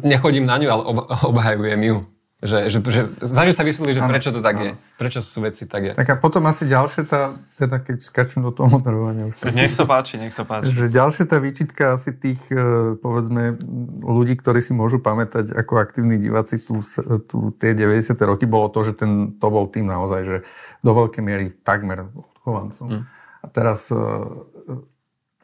[0.00, 0.82] nechodím na ňu, ale
[1.28, 1.96] obhajujem ju.
[2.40, 4.64] Že, že, že snaží sa vysvetliť, že prečo to tak ano.
[4.64, 4.72] je.
[4.96, 5.92] Prečo sú veci tak je.
[5.92, 9.28] Tak a potom asi ďalšia tá, teda keď skačím do toho moderovania.
[9.28, 10.72] Už nech sa páči, nech sa páči.
[10.72, 13.60] Že ďalšia tá výčitka asi tých, e, povedzme,
[14.00, 16.80] ľudí, ktorí si môžu pamätať ako aktívni diváci tu,
[17.28, 18.16] tu tie 90.
[18.24, 20.36] roky, bolo to, že ten, to bol tým naozaj, že
[20.80, 22.88] do veľkej miery takmer odchovancom.
[22.88, 23.02] Mm.
[23.40, 23.92] A teraz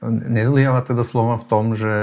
[0.03, 1.95] e, Nezliava teda slova v tom, že,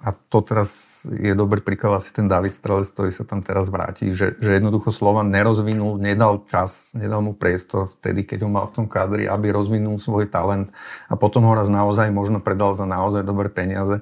[0.00, 4.12] a to teraz je dobrý príklad asi ten David Strelec, ktorý sa tam teraz vráti,
[4.16, 8.82] že, že jednoducho slova nerozvinul, nedal čas, nedal mu priestor vtedy, keď ho mal v
[8.82, 10.72] tom kádri, aby rozvinul svoj talent
[11.10, 14.00] a potom ho raz naozaj možno predal za naozaj dobré peniaze.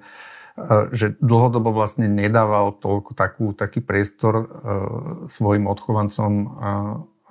[0.93, 4.47] Že dlhodobo vlastne nedával toľko takú, taký priestor uh,
[5.25, 6.33] svojim odchovancom,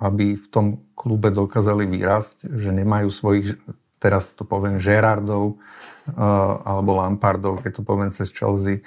[0.02, 0.66] aby v tom
[0.98, 3.54] klube dokázali vyrásť, že nemajú svojich,
[4.02, 8.82] teraz to poviem, Gerardov, uh, alebo Lampardov, keď to poviem cez Chelsea,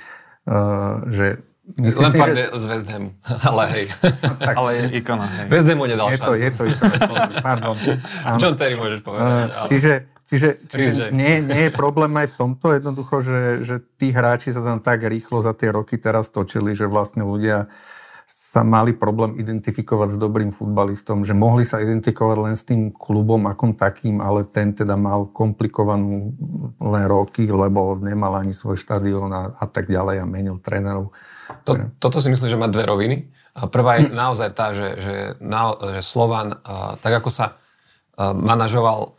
[0.51, 1.39] uh, že
[1.82, 2.62] Myslím Lampard si, že...
[2.62, 3.06] z West Ham,
[3.49, 3.86] ale hej.
[4.45, 5.45] tak, ale je ikona, hej.
[5.49, 6.43] West Ham mu nedal je to, šancu.
[6.45, 7.75] Je to ikona, pardon.
[8.43, 9.25] John Terry môžeš povedať.
[9.25, 9.67] Uh, ale...
[9.73, 9.93] Čiže,
[10.30, 14.62] čiže, čiže nie, nie je problém aj v tomto jednoducho, že, že tí hráči sa
[14.62, 17.94] tam tak rýchlo za tie roky teraz točili, že vlastne ľudia uh,
[18.56, 23.52] sa mali problém identifikovať s dobrým futbalistom, že mohli sa identifikovať len s tým klubom
[23.52, 26.32] akom takým, ale ten teda mal komplikovanú
[26.80, 31.12] len roky, lebo nemal ani svoj štadión a, a tak ďalej a menil trénerov.
[31.68, 33.28] To, toto si myslím, že má dve roviny.
[33.76, 36.56] Prvá je naozaj tá, že, že, na, že Slovan,
[37.04, 37.60] tak ako sa
[38.15, 39.14] manažoval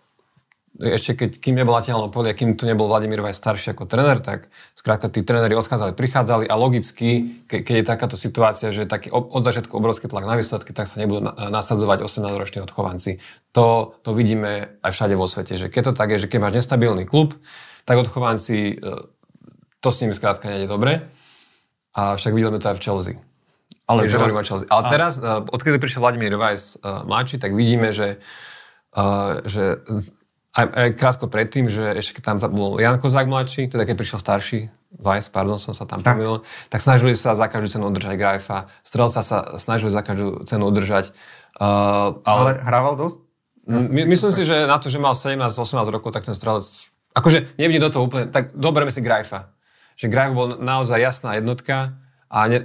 [0.77, 4.53] ešte keď, kým nebol Atiano Polia, kým tu nebol Vladimír Vaj starší ako tréner, tak
[4.77, 9.41] skrátka tí tréneri odchádzali, prichádzali a logicky, ke, keď je takáto situácia, že taký od
[9.41, 13.25] začiatku obrovský tlak na výsledky, tak sa nebudú nasadzovať 18-roční odchovanci.
[13.57, 16.55] To, to vidíme aj všade vo svete, že keď to tak je, že keď máš
[16.61, 17.33] nestabilný klub,
[17.89, 19.01] tak odchovanci, e,
[19.81, 21.09] to s nimi skrátka nejde dobre.
[21.97, 23.15] A však vidíme to aj v Chelsea.
[23.89, 24.69] Ale, je, teraz, Chelsea.
[24.69, 26.53] Ale teraz, e, odkedy prišiel Vladimír uh,
[27.07, 28.19] mladší, tak vidíme, že,
[28.99, 29.81] uh, že
[30.57, 34.21] aj, aj krátko predtým, že ešte keď tam bol Jan Kozák mladší, teda keď prišiel
[34.21, 34.61] starší,
[34.97, 36.17] Vice, pardon, som sa tam tak.
[36.17, 36.41] pomýlil,
[36.73, 38.65] tak snažili sa za každú cenu udržať Grajfa.
[38.81, 41.13] Strelca sa snažili za každú cenu udržať.
[41.61, 43.17] Uh, ale, ale hrával dosť?
[43.69, 46.65] My, myslím si, že na to, že mal 17-18 rokov, tak ten strelec...
[47.13, 48.33] Akože nevidím do toho úplne...
[48.33, 49.53] Tak doberme si Grajfa.
[50.01, 52.01] Že Grajf bol naozaj jasná jednotka
[52.33, 52.59] a, ne,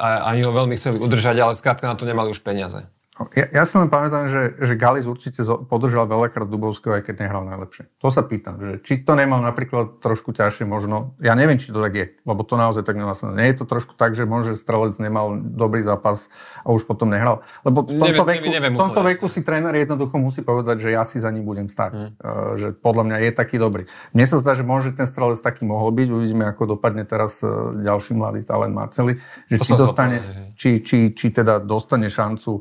[0.00, 2.88] a ani ho veľmi chceli udržať, ale skrátka na to nemali už peniaze.
[3.32, 5.40] Ja, ja si len pamätám, že, že Galis určite
[5.72, 7.88] podržal veľakrát Dubovského, aj keď nehral najlepšie.
[8.04, 11.16] To sa pýtam, že či to nemal napríklad trošku ťažšie možno.
[11.24, 13.32] Ja neviem, či to tak je, lebo to naozaj tak nemyslím.
[13.40, 16.28] Nie je to trošku tak, že môže strelec nemal dobrý zápas
[16.60, 17.40] a už potom nehral.
[17.64, 20.92] Lebo v tomto, neviem, veku, neviem, v tomto veku si tréner jednoducho musí povedať, že
[20.92, 21.92] ja si za ním budem stáť.
[21.96, 22.12] Hmm.
[22.20, 23.88] Uh, že podľa mňa je taký dobrý.
[24.12, 26.08] Mne sa zdá, že môže ten strelec taký mohol byť.
[26.12, 29.16] Uvidíme, ako dopadne teraz uh, ďalší mladý talent Marceli.
[29.48, 30.16] Že či, dostane,
[30.52, 32.60] či, či, či teda dostane šancu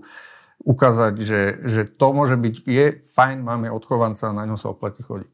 [0.64, 5.30] ukázať, že, že to môže byť, je fajn, máme odchovanca, na ňom sa oplatí chodiť.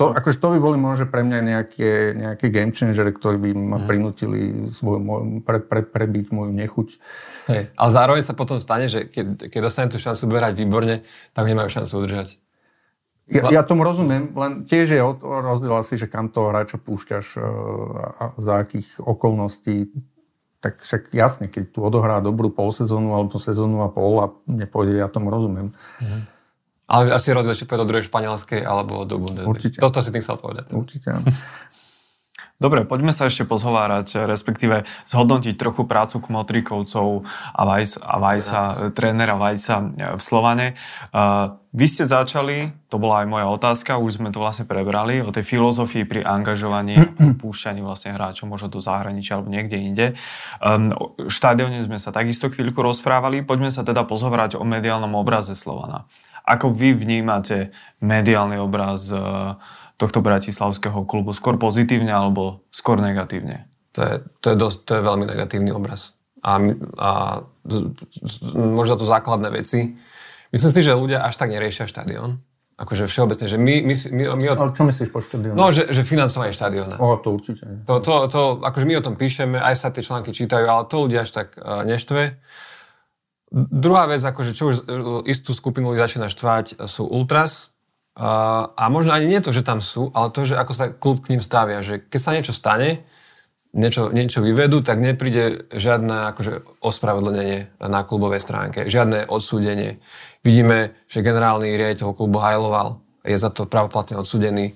[0.00, 0.16] To, no.
[0.16, 3.84] akože to by boli možno pre mňa nejaké, nejaké game changery, ktorí by ma mm.
[3.84, 4.40] prinútili
[4.72, 6.88] svoj, môj, pre, pre, prebiť moju nechuť.
[7.52, 7.62] Hej.
[7.76, 11.04] Ale zároveň sa potom stane, že keď, keď dostanem tú šancu berať výborne,
[11.36, 12.40] tak nemajú šancu udržať.
[13.30, 17.40] Ja, ja tomu rozumiem, len tiež je rozdiel asi, že kam toho hráča púšťaš e,
[18.18, 19.86] a za akých okolností
[20.60, 25.08] tak však jasne, keď tu odohrá dobrú polsezónu alebo sezónu a pol a nepôjde, ja
[25.08, 25.72] tomu rozumiem.
[26.04, 26.20] Mhm.
[26.90, 29.46] Ale asi rozdiel, či pôjde do druhej španielskej alebo do Bundesligy.
[29.46, 29.78] Určite.
[29.78, 30.74] Toto si tým chcel povedať.
[30.74, 31.08] Určite.
[32.60, 37.24] Dobre, poďme sa ešte pozhovárať, respektíve zhodnotiť trochu prácu kmotrikovcov
[37.56, 38.60] a Vajsa, a Vajsa
[38.92, 40.76] trénera Vajsa v Slovane.
[41.08, 45.32] Uh, vy ste začali, to bola aj moja otázka, už sme to vlastne prebrali, o
[45.32, 50.06] tej filozofii pri angažovaní a púšťaní vlastne hráčov možno do zahraničia alebo niekde inde.
[50.60, 55.56] Um, o štadióne sme sa takisto chvíľku rozprávali, poďme sa teda pozhovárať o mediálnom obraze
[55.56, 56.04] Slovana.
[56.44, 57.70] Ako vy vnímate
[58.02, 59.16] mediálny obraz e,
[60.00, 61.36] tohto bratislavského klubu?
[61.36, 63.68] Skôr pozitívne alebo skôr negatívne?
[63.92, 66.16] To je, to je, dosť, to je veľmi negatívny obraz.
[66.40, 66.56] A,
[66.96, 67.10] a
[68.56, 70.00] možno to základné veci.
[70.48, 72.40] Myslím si, že ľudia až tak neriešia štadión.
[72.80, 73.74] Akože všeobecne, že my...
[73.84, 74.52] my, my, my o...
[74.56, 75.52] Ale čo myslíš po štadióne?
[75.52, 76.96] No, že, že financovanie štadióna.
[76.96, 77.84] O, to určite nie.
[77.84, 80.96] To, to, to, akože my o tom píšeme, aj sa tie články čítajú, ale to
[81.04, 82.40] ľudia až tak uh, neštve.
[83.52, 84.82] Druhá vec, akože čo už e,
[85.26, 87.69] istú skupinu ľudí začína štvať, sú ultras.
[88.20, 91.32] A možno ani nie to, že tam sú, ale to, že ako sa klub k
[91.32, 91.80] ním stavia.
[91.80, 93.00] Že keď sa niečo stane,
[93.72, 99.96] niečo, niečo vyvedú, tak nepríde žiadne akože, ospravedlnenie na klubovej stránke, žiadne odsúdenie
[100.40, 104.72] Vidíme, že generálny riaditeľ klubu hajloval, je za to pravoplatne odsudený.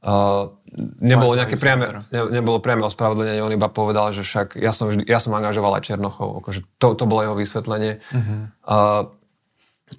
[0.00, 0.54] Uh,
[1.02, 5.02] nebolo nejaké priame, ne, nebolo priame ospravedlenie, on iba povedal, že však ja som, vždy,
[5.10, 7.98] ja som angažoval aj Černochov, akože to, to bolo jeho vysvetlenie.
[8.14, 8.38] Uh-huh.
[8.62, 9.02] Uh,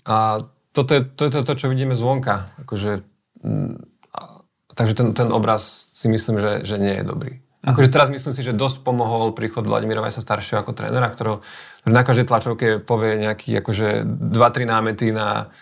[0.08, 2.52] a toto je, to je to, čo vidíme zvonka.
[2.64, 3.04] Akože,
[3.44, 3.76] m,
[4.16, 4.42] a,
[4.76, 7.34] takže ten, ten obraz si myslím, že, že nie je dobrý.
[7.62, 11.46] Akože teraz myslím si, že dosť pomohol príchod Vladimíra Vajsa staršieho ako trénera, ktorý,
[11.86, 15.54] ktorý na každej tlačovke povie nejaký akože 2-3 námety na,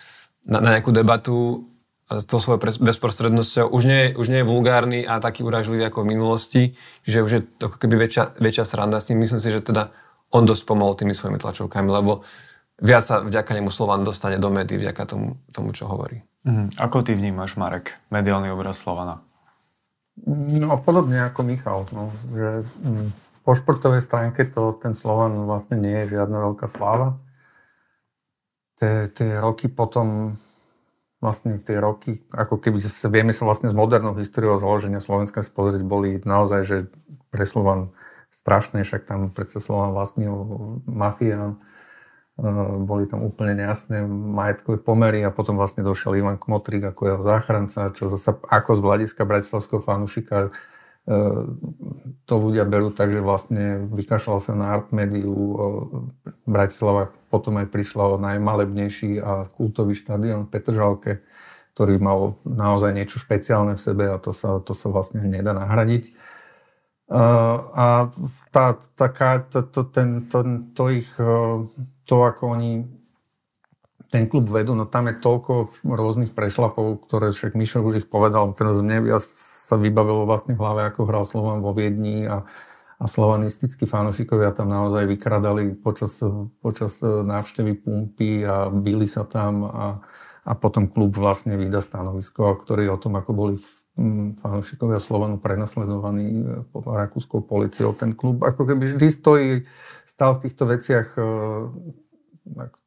[0.47, 1.67] na, na nejakú debatu
[2.09, 3.69] s tou svojou bezprostrednosťou.
[3.69, 6.61] Už nie, už nie je vulgárny a taký uražlivý ako v minulosti,
[7.05, 9.19] že už je to ako keby väčšia, väčšia sranda s tým.
[9.19, 9.91] Myslím si, že teda
[10.33, 12.25] on dosť pomohol tými svojimi tlačovkami, lebo
[12.79, 16.23] viac sa vďaka nemu Slovan dostane do médií vďaka tomu, tomu čo hovorí.
[16.47, 16.71] Mm.
[16.79, 19.23] Ako ty vnímaš, Marek, mediálny obraz Slovana?
[20.27, 23.07] No podobne ako Michal, no, že mm,
[23.47, 27.19] po športovej stránke to ten Slovan vlastne nie je žiadna veľká sláva.
[28.79, 29.11] Tie,
[29.43, 30.39] roky potom,
[31.19, 35.83] vlastne tie roky, ako keby sa, vieme sa vlastne z modernou históriou založenia Slovenska spozrieť,
[35.83, 36.77] boli naozaj, že
[37.27, 37.91] pre Slovan
[38.31, 40.31] strašné, však tam predsa Slovan vlastnil
[40.87, 41.59] mafián
[42.87, 47.91] boli tam úplne nejasné majetkové pomery a potom vlastne došiel Ivan Kmotrik ako jeho záchranca,
[47.91, 51.43] čo zase ako z hľadiska bratislavského fanúšika eh,
[52.23, 55.33] to ľudia berú tak, že vlastne vykašľal sa na art médiu.
[56.45, 61.25] Bratislava potom aj prišla o najmalebnejší a kultový štadión Petržalke,
[61.73, 66.13] ktorý mal naozaj niečo špeciálne v sebe a to sa, to sa vlastne nedá nahradiť.
[67.09, 68.13] A
[68.53, 70.45] tá, taká, to, to, ten, to,
[70.77, 71.09] to ich
[72.05, 72.85] to, ako oni
[74.09, 78.49] ten klub vedú, no tam je toľko rôznych prešlapov, ktoré však Mišo už ich povedal,
[78.57, 82.41] teraz mne ja sa vybavilo vlastne v hlave, ako hral Slovan vo Viedni a,
[82.97, 86.17] a slovanistickí fanúšikovia tam naozaj vykradali počas,
[86.65, 90.01] počas návštevy pumpy a byli sa tam a,
[90.41, 93.55] a potom klub vlastne vydá stanovisko, ktorý o tom, ako boli
[94.39, 97.91] fanúšikovia Slovanu prenasledovaní po rakúskou policiou.
[97.91, 99.49] Ten klub ako keby vždy stojí
[100.07, 101.21] stal v týchto veciach e,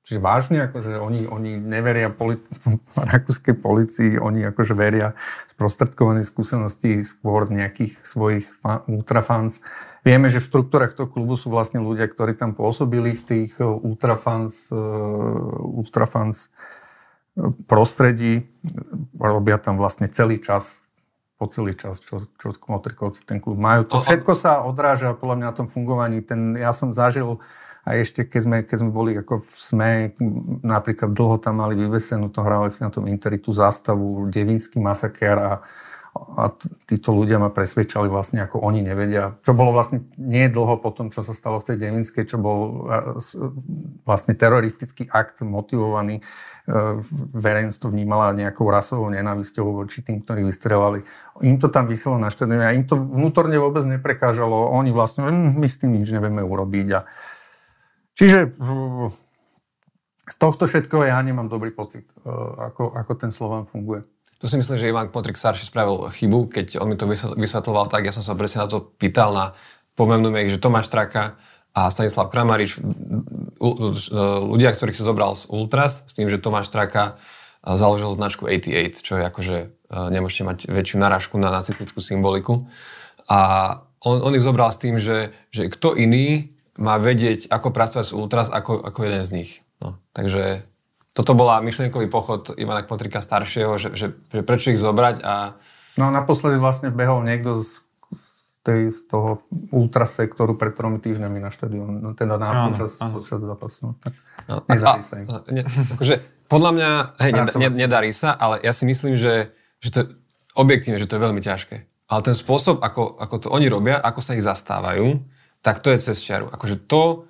[0.03, 2.49] čiže vážne, akože oni, oni neveria politi-
[3.13, 5.15] rakúskej policii, oni akože veria
[5.55, 8.47] sprostredkované skúsenosti skôr nejakých svojich
[8.91, 9.63] ultrafans.
[10.03, 13.65] Vieme, že v štruktúrach toho klubu sú vlastne ľudia, ktorí tam pôsobili v tých e,
[13.65, 14.81] ultrafans, e,
[15.63, 16.51] ultrafans
[17.65, 18.45] prostredí,
[19.17, 20.82] robia tam vlastne celý čas
[21.43, 23.83] po celý čas, čo, čo Motrikovci ten klub majú.
[23.91, 26.23] To všetko sa odráža podľa mňa na tom fungovaní.
[26.23, 27.43] Ten, ja som zažil
[27.83, 29.93] a ešte keď sme, keď sme boli ako v SME,
[30.63, 35.53] napríklad dlho tam mali vyvesenú, to hrali na tom Interi tú zástavu, Devinský masakér a,
[36.15, 36.45] a
[36.87, 39.35] títo ľudia ma presvedčali vlastne, ako oni nevedia.
[39.43, 42.87] Čo bolo vlastne nie dlho po tom, čo sa stalo v tej Devinskej, čo bol
[44.07, 46.23] vlastne teroristický akt motivovaný
[47.35, 51.03] verejnosť to vnímala nejakou rasovou nenávisťou voči tým, ktorí vystrelali.
[51.43, 54.71] Im to tam vyselo na štadióne a im to vnútorne vôbec neprekážalo.
[54.71, 56.89] Oni vlastne, hm, my s tým nič nevieme urobiť.
[56.95, 57.01] A...
[58.15, 58.55] Čiže
[60.23, 62.31] z tohto všetkého ja nemám dobrý pocit, e,
[62.71, 64.07] ako, ako ten Slovan funguje.
[64.39, 67.07] Tu si myslím, že Ivan Potrik starší spravil chybu, keď on mi to
[67.39, 69.55] vysvetloval tak, ja som sa presne na to pýtal na
[69.95, 71.39] pomenujem ich, že Tomáš Traka
[71.73, 72.81] a Stanislav Kramarič,
[74.45, 77.17] ľudia, ktorých si zobral z Ultras, s tým, že Tomáš Traka
[77.65, 79.57] založil značku 88, čo je akože,
[80.13, 82.69] nemôžete mať väčšiu narážku na naciklickú symboliku.
[83.31, 83.41] A
[84.03, 88.17] on, on ich zobral s tým, že, že kto iný má vedieť, ako pracovať s
[88.17, 89.51] Ultras, ako, ako jeden z nich.
[89.79, 90.67] No, takže
[91.13, 95.61] toto bola myšlienkový pochod Ivana Kmotrika staršieho, že, že, že prečo ich zobrať a...
[96.01, 97.85] No naposledy vlastne behol niekto z
[98.63, 99.43] tej, z toho
[99.75, 103.79] ultrasektoru pred tromi týždňami na štadión, no, teda na počas, počas zápasu.
[103.83, 104.15] No, tak
[104.47, 105.27] no, nedarí sa im.
[105.51, 106.15] Ne, akože,
[106.47, 106.91] podľa mňa,
[107.27, 109.51] hej, neda, ne, nedarí sa, ale ja si myslím, že,
[109.83, 110.01] že to
[110.55, 111.77] objektívne, že to je veľmi ťažké.
[112.07, 115.19] Ale ten spôsob, ako, ako to oni robia, ako sa ich zastávajú,
[115.65, 116.47] tak to je cez čiaru.
[116.53, 117.27] Akože to,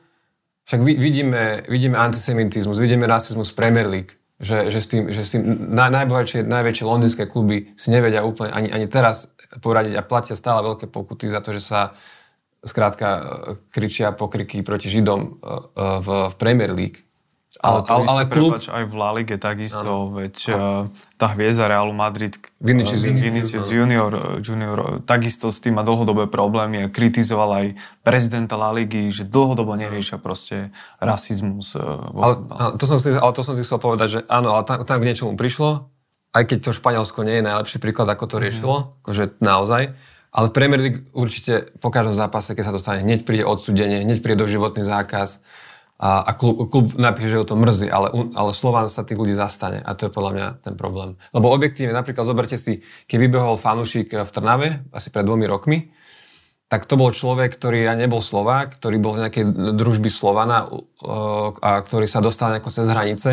[0.68, 5.70] však vidíme, vidíme antisemitizmus, vidíme rasizmus Premier League, že, že s tým, že s tým
[5.70, 9.30] naj, najbohatšie, najväčšie londýnske kluby si nevedia úplne ani, ani teraz
[9.62, 11.94] poradiť a platia stále veľké pokuty za to, že sa
[12.66, 13.22] skrátka e,
[13.70, 15.30] kričia pokriky proti Židom e, e,
[16.02, 17.06] v, v Premier League.
[17.62, 18.58] Ale, ale, ale klub...
[18.58, 20.18] Prepač, aj v La Lige takisto, ano.
[20.18, 25.86] veď uh, tá hviezda Realu Madrid, Vinicius, uh, Vinicius junior, junior, takisto s tým má
[25.86, 27.66] dlhodobé problémy a kritizoval aj
[28.02, 31.78] prezidenta La Ligy, že dlhodobo neriešia proste rasizmus.
[31.78, 32.32] Uh, ale,
[32.82, 35.14] to som si, ale to som si chcel povedať, že áno, ale tam, tam k
[35.14, 35.86] niečomu prišlo,
[36.34, 38.42] aj keď to Španielsko nie je najlepší príklad, ako to mhm.
[38.42, 38.86] riešilo, mm.
[39.06, 39.82] akože naozaj,
[40.32, 44.42] ale Premier League určite po každom zápase, keď sa dostane, hneď príde odsudenie, hneď príde
[44.42, 45.44] doživotný zákaz,
[46.02, 49.38] a, a klub, klub napíše, že ho to mrzí, ale, ale Slován sa tých ľudí
[49.38, 51.14] zastane a to je podľa mňa ten problém.
[51.30, 55.94] Lebo objektívne, napríklad zoberte si, keď vybehol fanúšik v Trnave asi pred dvomi rokmi,
[56.66, 59.44] tak to bol človek, ktorý ja nebol Slovák, ktorý bol v nejakej
[59.78, 60.66] družby Slovana
[61.62, 63.30] a ktorý sa dostal nejako cez hranice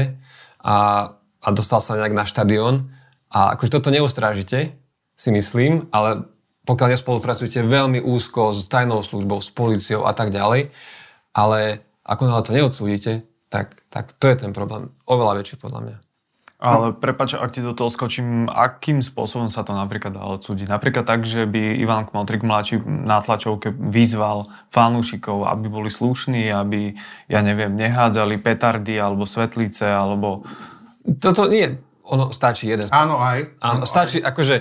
[0.61, 1.09] a,
[1.41, 2.93] a dostal sa nejak na štadión.
[3.33, 4.77] A akože toto neustrážite,
[5.17, 6.27] si myslím, ale
[6.69, 10.69] pokiaľ nespolupracujete veľmi úzko s tajnou službou, s policiou a tak ďalej,
[11.33, 13.13] ale ako náhle to neodsúdite,
[13.53, 14.89] tak, tak to je ten problém.
[15.05, 15.97] Oveľa väčší podľa mňa.
[16.59, 20.67] Ale prepač, ak ti do toho skočím, akým spôsobom sa to napríklad dá odsúdiť?
[20.67, 26.99] Napríklad tak, že by Ivan Kmotrik mladší na tlačovke vyzval fanúšikov, aby boli slušní, aby,
[27.31, 30.43] ja neviem, nehádzali petardy alebo svetlice, alebo...
[31.23, 32.91] Toto nie, ono stačí jeden.
[32.91, 33.55] Áno, aj.
[33.63, 34.27] Áno, stačí, aj.
[34.35, 34.55] akože,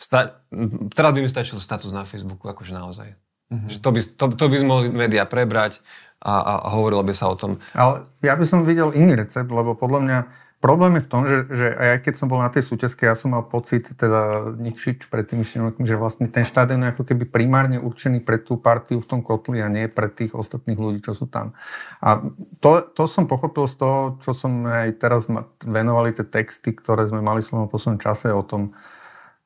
[0.00, 0.40] sta,
[0.88, 3.12] teraz by mi stačil status na Facebooku, akože naozaj.
[3.52, 3.68] Mm-hmm.
[3.68, 5.84] Že to, by, to, to by mohli médiá prebrať,
[6.22, 7.58] a, a, hovorilo by sa o tom.
[7.74, 10.18] Ale ja by som videl iný recept, lebo podľa mňa
[10.62, 13.34] problém je v tom, že, že aj keď som bol na tej súťažke, ja som
[13.34, 17.82] mal pocit, teda Nikšič pred tými štinokmi, že vlastne ten štadión je ako keby primárne
[17.82, 21.26] určený pre tú partiu v tom kotli a nie pre tých ostatných ľudí, čo sú
[21.26, 21.58] tam.
[21.98, 22.22] A
[22.62, 25.26] to, to som pochopil z toho, čo som aj teraz
[25.66, 28.70] venovali tie texty, ktoré sme mali v poslednom čase o tom,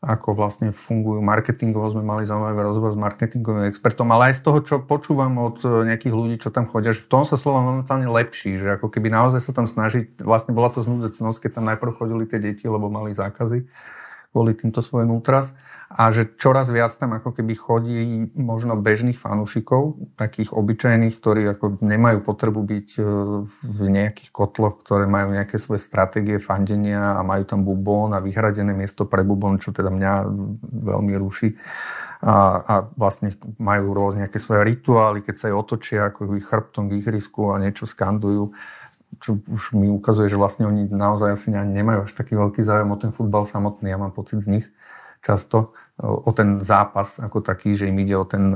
[0.05, 1.89] ako vlastne fungujú marketingovo.
[1.89, 5.89] Sme mali zaujímavý rozhovor s marketingovým expertom, ale aj z toho, čo počúvam od e,
[5.89, 9.09] nejakých ľudí, čo tam chodia, že v tom sa slova momentálne lepší, že ako keby
[9.09, 12.93] naozaj sa tam snaží, vlastne bola to znúdzecnosť, keď tam najprv chodili tie deti, lebo
[12.93, 13.67] mali zákazy
[14.37, 15.57] kvôli týmto svojim ultras
[15.89, 21.81] a že čoraz viac tam ako keby chodí možno bežných fanúšikov, takých obyčajných, ktorí ako
[21.81, 23.03] nemajú potrebu byť e,
[23.49, 28.77] v nejakých kotloch, ktoré majú nejaké svoje stratégie fandenia a majú tam bubón a vyhradené
[28.77, 30.13] miesto pre bubón, čo teda mňa
[30.69, 31.57] veľmi ruší.
[32.21, 36.91] A, a vlastne majú rôzne nejaké svoje rituály, keď sa aj otočia ako ich chrbtom
[36.91, 38.53] k ihrisku a niečo skandujú
[39.23, 43.01] čo už mi ukazuje, že vlastne oni naozaj asi nemajú až taký veľký záujem o
[43.01, 44.67] ten futbal samotný, ja mám pocit z nich
[45.25, 48.53] často o ten zápas ako taký, že im ide o ten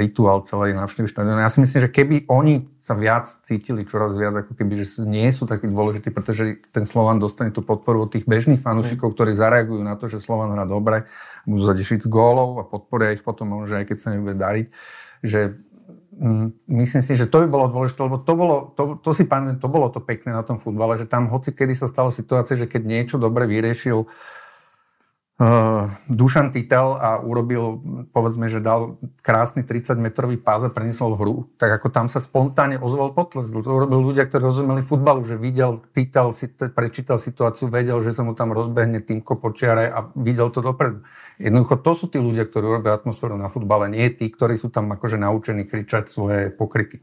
[0.00, 1.44] rituál celej návštevy štadióna.
[1.44, 5.28] Ja si myslím, že keby oni sa viac cítili čoraz viac, ako keby, že nie
[5.28, 9.84] sú takí dôležití, pretože ten Slovan dostane tú podporu od tých bežných fanúšikov, ktorí zareagujú
[9.84, 11.04] na to, že Slovan hrá dobre,
[11.44, 14.66] budú zadešiť z gólov a podporia ich potom, možno aj keď sa nebude dariť,
[15.20, 15.60] že
[16.68, 19.68] myslím si, že to by bolo dôležité, lebo to bolo, to, to si pamätám, to
[19.72, 22.82] bolo to pekné na tom futbale, že tam hoci kedy sa stala situácia, že keď
[22.84, 24.08] niečo dobre vyriešil uh,
[26.04, 27.80] Dušan Titel a urobil,
[28.12, 33.16] povedzme, že dal krásny 30-metrový pás a preniesol hru, tak ako tam sa spontánne ozval
[33.16, 33.48] potlesk.
[33.48, 38.20] To urobil ľudia, ktorí rozumeli futbalu, že videl Titel, si, prečítal situáciu, vedel, že sa
[38.20, 41.00] mu tam rozbehne týmko počiare a videl to dopredu.
[41.40, 44.92] Jednoducho to sú tí ľudia, ktorí robia atmosféru na futbale, nie tí, ktorí sú tam
[44.92, 47.00] akože naučení kričať svoje pokriky.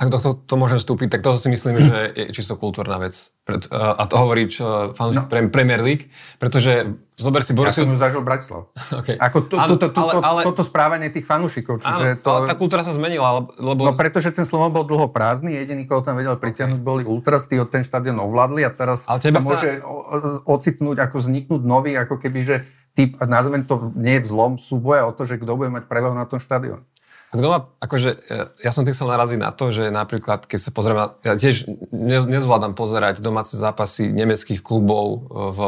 [0.00, 3.12] Ak do to, to môžem vstúpiť, tak to si myslím, že je čisto kultúrna vec.
[3.44, 5.50] Pred, a to hovorí čo, fanúšik no.
[5.52, 6.08] Premier League,
[6.40, 7.84] pretože zober si Borussiu...
[7.84, 8.72] Ja som zažil Bratislav.
[9.02, 9.20] okay.
[9.20, 11.84] Ako to, to, to, to, ale, ale, toto správanie tých fanúšikov.
[11.84, 12.28] Čiže áno, to...
[12.32, 13.80] ale tá kultúra sa zmenila, lebo...
[13.84, 16.88] No pretože ten Slovan bol dlho prázdny, jediný, koho tam vedel pritiahnuť, okay.
[16.88, 19.82] boli ultras, tí ten štadión ovládli a teraz ale sa, sa môže
[20.48, 22.56] ocitnúť, ako vzniknúť nový, ako keby, že
[22.96, 26.28] typ, nazvem to nie v zlom, súboja o to, že kto bude mať prevahu na
[26.28, 26.84] tom štadióne.
[27.32, 28.10] Kto má, akože,
[28.60, 31.64] ja som tým chcel naraziť na to, že napríklad, keď sa pozrieme, ja tiež
[32.28, 35.60] nezvládam pozerať domáce zápasy nemeckých klubov v,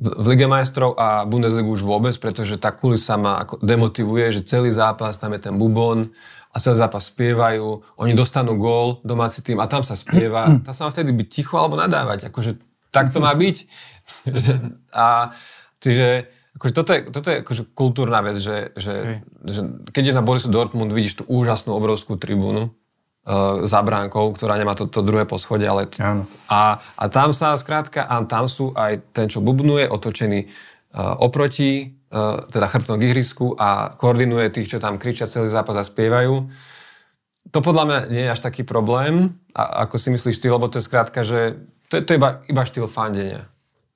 [0.00, 4.48] v, v Lige majstrov a Bundesligu už vôbec, pretože tá kulisa ma ako demotivuje, že
[4.48, 6.16] celý zápas, tam je ten bubon
[6.48, 10.88] a celý zápas spievajú, oni dostanú gól, domáci tým a tam sa spieva, tam sa
[10.88, 12.56] má vtedy byť ticho alebo nadávať, akože
[12.88, 13.56] tak to má byť.
[14.96, 15.36] a
[15.76, 19.60] čiže Akože toto je, toto je akože kultúrna vec, že, že, že
[19.94, 24.74] keď je na Borisu Dortmund, vidíš tú úžasnú obrovskú tribúnu uh, za bránkou, ktorá nemá
[24.74, 25.86] to, to druhé poschodie, ale...
[26.02, 26.26] Áno.
[26.50, 31.94] A, a tam sa skrátka, a tam sú aj ten, čo bubnuje, otočený uh, oproti,
[32.10, 36.50] uh, teda chrbtom k ihrisku a koordinuje tých, čo tam kričia celý zápas a spievajú.
[37.54, 40.82] to podľa mňa nie je až taký problém, a, ako si myslíš ty, lebo to
[40.82, 43.46] je skrátka, že to, je, to je iba, iba štýl fandenia.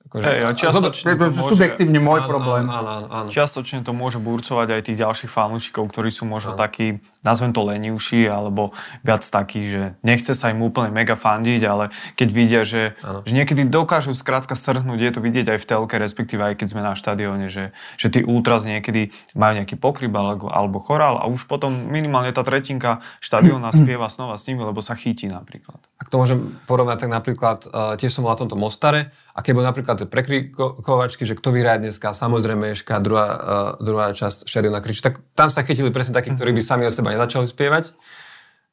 [0.05, 2.65] Akože, hey, čiastočne to, to môže, subjektívne môj áno, problém.
[2.69, 3.29] Áno, áno, áno.
[3.33, 6.61] Čiastočne to môže burcovať aj tých ďalších fanúšikov, ktorí sú možno áno.
[6.61, 8.71] takí, nazvem to lenivší, alebo
[9.01, 12.93] viac takí, že nechce sa im úplne mega fandiť, ale keď vidia, že,
[13.25, 16.85] že niekedy dokážu skrátka strhnúť, je to vidieť aj v telke, respektíve aj keď sme
[16.85, 21.49] na štadióne, že, že tí ultras niekedy majú nejaký pokryb alebo, alebo chorál a už
[21.49, 25.81] potom minimálne tá tretinka štadióna spieva znova s nimi, lebo sa chytí napríklad.
[25.97, 29.53] Ak to môžem porovnať, tak napríklad uh, tiež som bol na tomto Mostare a keď
[29.57, 35.01] bol napríklad prekrikovačky, že kto vyhrá dneska, samozrejme Eška, druhá, uh, druhá časť Šeriona krič,
[35.01, 37.95] tak tam sa chytili presne takí, ktorí by sami o seba nezačali spievať.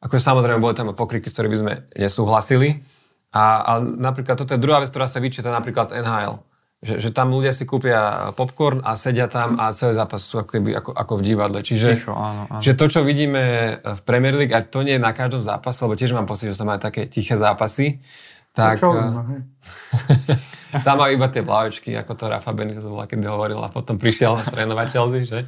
[0.02, 2.82] Akože samozrejme boli tam pokriky, s ktorými by sme nesúhlasili.
[3.32, 6.42] A, a napríklad toto je druhá vec, ktorá sa vyčíta napríklad NHL.
[6.82, 10.50] Že, že tam ľudia si kúpia popcorn a sedia tam a celý zápas sú ako,
[10.58, 11.58] keby, ako, ako v divadle.
[11.62, 12.58] Čiže Ticho, áno, áno.
[12.58, 15.94] že to, čo vidíme v Premier League, a to nie je na každom zápase, lebo
[15.94, 18.02] tiež mám pocit, že sa majú také tiché zápasy,
[18.50, 18.82] tak...
[18.82, 23.70] čo, eh, tam majú iba tie plavečky, ako to Rafa Benitez bola, keď hovoril a
[23.70, 25.40] potom prišiel trénovať Chelsea, že?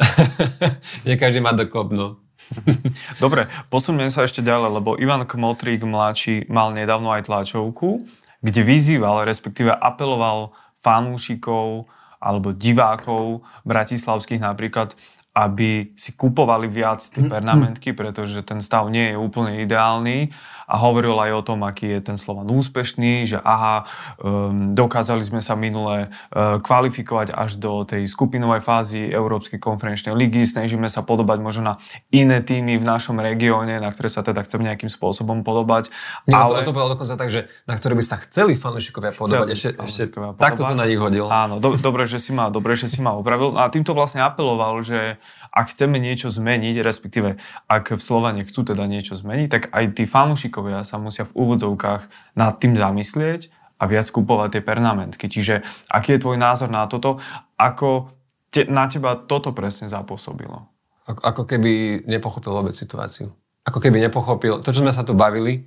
[1.06, 2.20] nie každý má dokop, no.
[3.22, 8.08] Dobre, posuňme sa ešte ďalej, lebo Ivan Kmotrík mladší mal nedávno aj tlačovku,
[8.40, 11.86] kde vyzýval, respektíve apeloval fanúšikov
[12.20, 14.96] alebo divákov bratislavských napríklad,
[15.32, 20.34] aby si kupovali viac tie pernamentky, pretože ten stav nie je úplne ideálny
[20.70, 23.90] a hovoril aj o tom, aký je ten Slovan úspešný, že aha,
[24.22, 30.46] um, dokázali sme sa minule uh, kvalifikovať až do tej skupinovej fázy Európskej konferenčnej ligy,
[30.46, 31.74] snažíme sa podobať možno na
[32.14, 35.90] iné týmy v našom regióne, na ktoré sa teda chceme nejakým spôsobom podobať.
[36.30, 36.62] Nie, ale...
[36.62, 39.48] to, to bolo dokonca tak, že na ktoré by sa chceli fanúšikovia podobať.
[39.50, 40.02] Ešte, ešte
[40.38, 41.26] takto to na nich hodil.
[41.26, 43.58] Áno, do, dobre, že si ma, dobre, že si ma opravil.
[43.58, 45.18] A týmto vlastne apeloval, že
[45.50, 50.06] ak chceme niečo zmeniť, respektíve ak v Slovane chcú teda niečo zmeniť, tak aj tí
[50.06, 53.48] fanúšikovia sa musia v úvodzovkách nad tým zamyslieť
[53.80, 55.26] a viac kupovať tie pernamentky.
[55.26, 57.16] Čiže aký je tvoj názor na toto?
[57.56, 58.12] Ako
[58.52, 60.68] te, na teba toto presne zapôsobilo?
[61.08, 63.32] Ako, ako keby nepochopil vôbec situáciu.
[63.64, 65.64] Ako keby nepochopil, to čo sme sa tu bavili,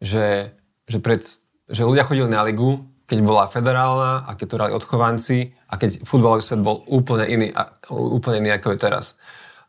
[0.00, 0.56] že,
[0.88, 1.20] že, pred,
[1.68, 6.08] že ľudia chodili na ligu, keď bola federálna a keď to hrali odchovanci a keď
[6.08, 7.48] futbalový svet bol úplne iný,
[7.92, 9.20] úplne iný ako je teraz.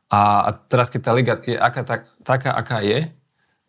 [0.07, 3.11] A, a teraz, keď tá liga je aká, tak, taká, aká je,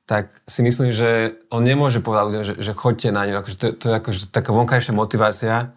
[0.07, 3.43] tak si myslím, že on nemôže povedať ľuďom, že, že chodte na ňu.
[3.43, 5.75] Akože to, to je akože taká vonkajšia motivácia,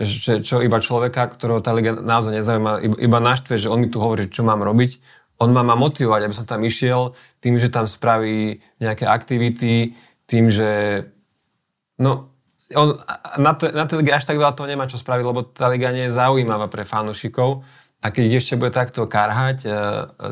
[0.00, 3.92] že čo iba človeka, ktorého tá liga naozaj nezaujíma, iba, iba naštve, že on mi
[3.92, 4.96] tu hovorí, čo mám robiť.
[5.44, 7.12] On ma má motivovať, aby som tam išiel
[7.44, 9.92] tým, že tam spraví nejaké aktivity,
[10.24, 11.04] tým, že
[12.00, 12.32] no,
[12.72, 12.96] on,
[13.36, 15.92] na, to, na tej lige až tak veľa toho nemá čo spraviť, lebo tá liga
[15.92, 17.66] nie je zaujímavá pre fanúšikov.
[18.00, 19.70] A keď ešte bude takto karhať e,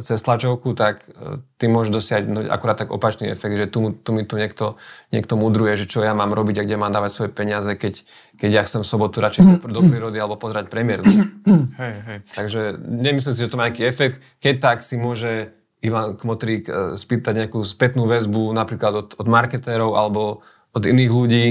[0.01, 4.25] cez tlačovku, tak e, ty môžeš dosiahnuť akurát tak opačný efekt, že tu, tu mi
[4.25, 4.81] tu niekto,
[5.13, 8.09] niekto mudruje, že čo ja mám robiť a kde mám dávať svoje peniaze, keď,
[8.41, 11.05] keď ja chcem sobotu radšej do prírody alebo pozerať premiér.
[11.79, 12.19] Hej, hej.
[12.35, 14.19] Takže nemyslím si, že to má nejaký efekt.
[14.43, 15.55] Keď tak si môže
[15.85, 20.43] Ivan Kmotrík e, spýtať nejakú spätnú väzbu napríklad od, od marketérov alebo
[20.75, 21.47] od iných ľudí,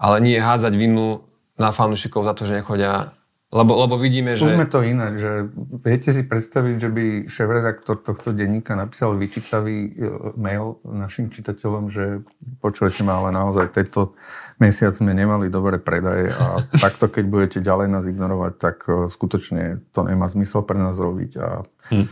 [0.00, 1.26] ale nie hádzať vinu
[1.60, 3.16] na fanúšikov za to, že nechodia
[3.46, 4.42] lebo, lebo vidíme, že...
[4.42, 5.46] Skúsme to inak, že
[5.78, 9.90] viete si predstaviť, že by šéf-redaktor tohto denníka napísal vyčítavý e,
[10.34, 12.26] mail našim čitateľom, že
[12.58, 14.18] počujete ma, ale naozaj tento
[14.58, 19.78] mesiac sme nemali dobré predaje a takto, keď budete ďalej nás ignorovať, tak e, skutočne
[19.94, 21.32] to nemá zmysel pre nás robiť.
[21.38, 21.62] A...
[21.94, 22.06] Hm.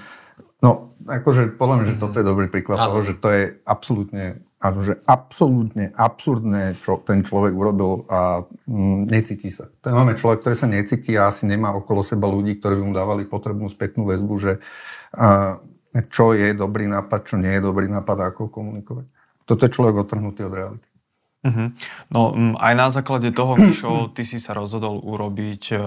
[0.63, 4.73] No, akože podľa mňa, že toto je dobrý príklad toho, že to je absolútne a
[4.81, 9.69] že absolútne absurdné, čo ten človek urobil a mm, necíti sa.
[9.85, 12.85] To je máme človek, ktorý sa necíti a asi nemá okolo seba ľudí, ktorí by
[12.89, 14.53] mu dávali potrebnú spätnú väzbu, že
[15.13, 15.61] a,
[16.09, 19.05] čo je dobrý nápad, čo nie je dobrý nápad a ako komunikovať.
[19.45, 20.89] Toto je človek otrhnutý od reality.
[21.45, 21.69] Uh-huh.
[22.09, 25.81] No aj na základe toho, Mišo, ty si sa rozhodol urobiť, e,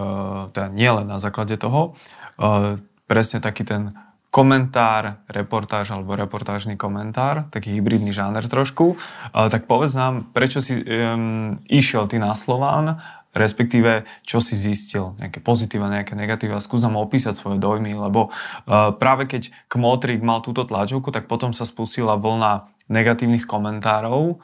[0.54, 1.98] teda nielen na základe toho,
[2.38, 2.78] e,
[3.10, 3.90] presne taký ten
[4.38, 8.94] komentár, reportáž alebo reportážny komentár, taký hybridný žáner trošku.
[9.34, 13.02] Tak povedz nám, prečo si um, išiel ty na Slován,
[13.34, 16.62] respektíve čo si zistil, nejaké pozitíva, nejaké negatíva.
[16.62, 21.50] Skús nám opísať svoje dojmy, lebo uh, práve keď Kmotrik mal túto tlačovku, tak potom
[21.50, 24.38] sa spustila vlna negatívnych komentárov,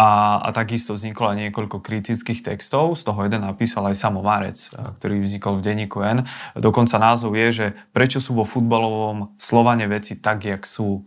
[0.00, 4.72] a, a takisto vzniklo aj niekoľko kritických textov, z toho jeden napísal aj Samo Marec,
[4.96, 6.24] ktorý vznikol v denníku N.
[6.56, 11.04] Dokonca názov je, že prečo sú vo futbalovom Slovane veci tak, jak sú.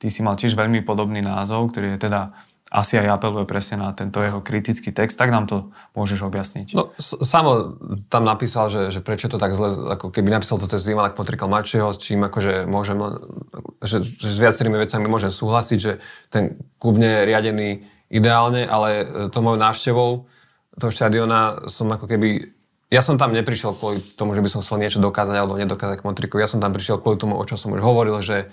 [0.00, 2.32] Ty si mal tiež veľmi podobný názov, ktorý je teda
[2.72, 6.72] asi aj apeluje presne na tento jeho kritický text, tak nám to môžeš objasniť.
[6.72, 7.76] No, samo
[8.08, 11.52] tam napísal, že, že prečo to tak zle, ako keby napísal to cez Ivana Potrikal
[11.52, 12.96] mladšieho, s čím akože môžem
[13.84, 16.00] že, že s viacerými vecami môžem súhlasiť, že
[16.32, 17.70] ten klub nie je riadený
[18.12, 20.10] ideálne, ale e, to mojou návštevou
[20.76, 22.52] toho štadiona som ako keby...
[22.92, 26.06] Ja som tam neprišiel kvôli tomu, že by som chcel niečo dokázať alebo nedokázať k
[26.06, 26.36] Motriku.
[26.36, 28.52] Ja som tam prišiel kvôli tomu, o čom som už hovoril, že,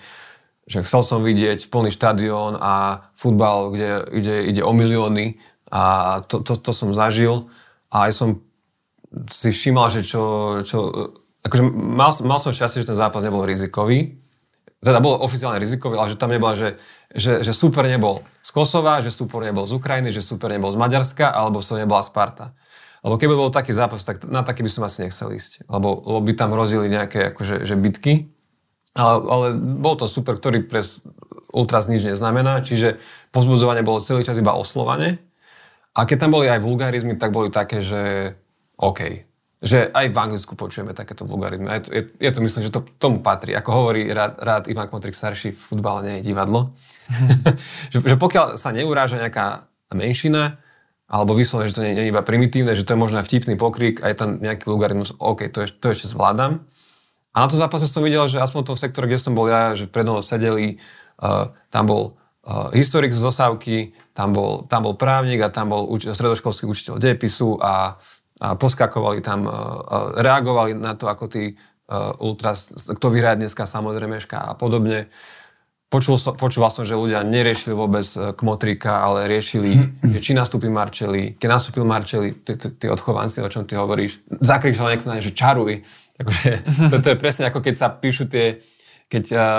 [0.64, 5.36] že chcel som vidieť plný štadión a futbal, kde ide, ide o milióny
[5.68, 5.84] a
[6.24, 7.52] to, to, to som zažil
[7.92, 8.30] a aj som
[9.28, 10.24] si všímal, že čo,
[10.64, 10.78] čo
[11.44, 14.19] akože mal, mal som šťastie, že ten zápas nebol rizikový,
[14.80, 16.80] teda bol oficiálne rizikový, ale že tam nebola, že,
[17.12, 20.80] že, že super nebol z Kosova, že super nebol z Ukrajiny, že super nebol z
[20.80, 22.56] Maďarska, alebo som nebola Sparta.
[23.04, 25.68] Lebo keby bol taký zápas, tak na taký by som asi nechcel ísť.
[25.68, 28.32] Lebo, lebo by tam hrozili nejaké akože, že bitky.
[28.96, 30.84] Ale, ale bol to super, ktorý pre
[31.52, 33.00] Ultras nič neznamená, čiže
[33.32, 35.20] pozbudzovanie bolo celý čas iba oslovane.
[35.96, 38.36] A keď tam boli aj vulgarizmy, tak boli také, že
[38.80, 39.29] OK,
[39.60, 41.68] že aj v Anglicku počujeme takéto vulgarizmy.
[41.68, 43.52] Je to, je, je to myslím, že to tomu patrí.
[43.52, 46.72] Ako hovorí rád, rád Ivan Kmotrik starší, futbal nie je divadlo.
[47.92, 50.64] že, že pokiaľ sa neuráža nejaká menšina,
[51.10, 54.00] alebo vyslovene, že to nie, nie je iba primitívne, že to je možno vtipný pokrik
[54.06, 56.70] a je tam nejaký vulgarizmus, OK, to, je, to ešte zvládam.
[57.34, 59.74] A na to zápase som videl, že aspoň v tom sektore, kde som bol ja,
[59.74, 60.78] že pred mnou sedeli,
[61.22, 62.04] uh, tam bol
[62.46, 63.78] uh, historik z Zosávky,
[64.14, 67.98] tam bol, tam bol právnik a tam bol uč- stredoškolský učiteľ dejepisu a
[68.40, 69.44] a poskakovali tam,
[70.16, 71.60] reagovali na to, ako tí
[72.24, 75.12] ultras, kto vyhraje dneska samozrejme a podobne.
[75.90, 79.74] Počul som, počúval som, že ľudia neriešili vôbec e, Kmotrika, ale riešili,
[80.14, 81.34] že či nastúpi Marčeli.
[81.34, 85.82] Keď nastúpil Marčeli, tí odchovanci, o čom ty hovoríš, zakričal niekto na ne, že čaruj.
[86.14, 86.48] Takže
[86.94, 88.62] to, to je presne ako keď sa píšu tie,
[89.10, 89.50] keď, e,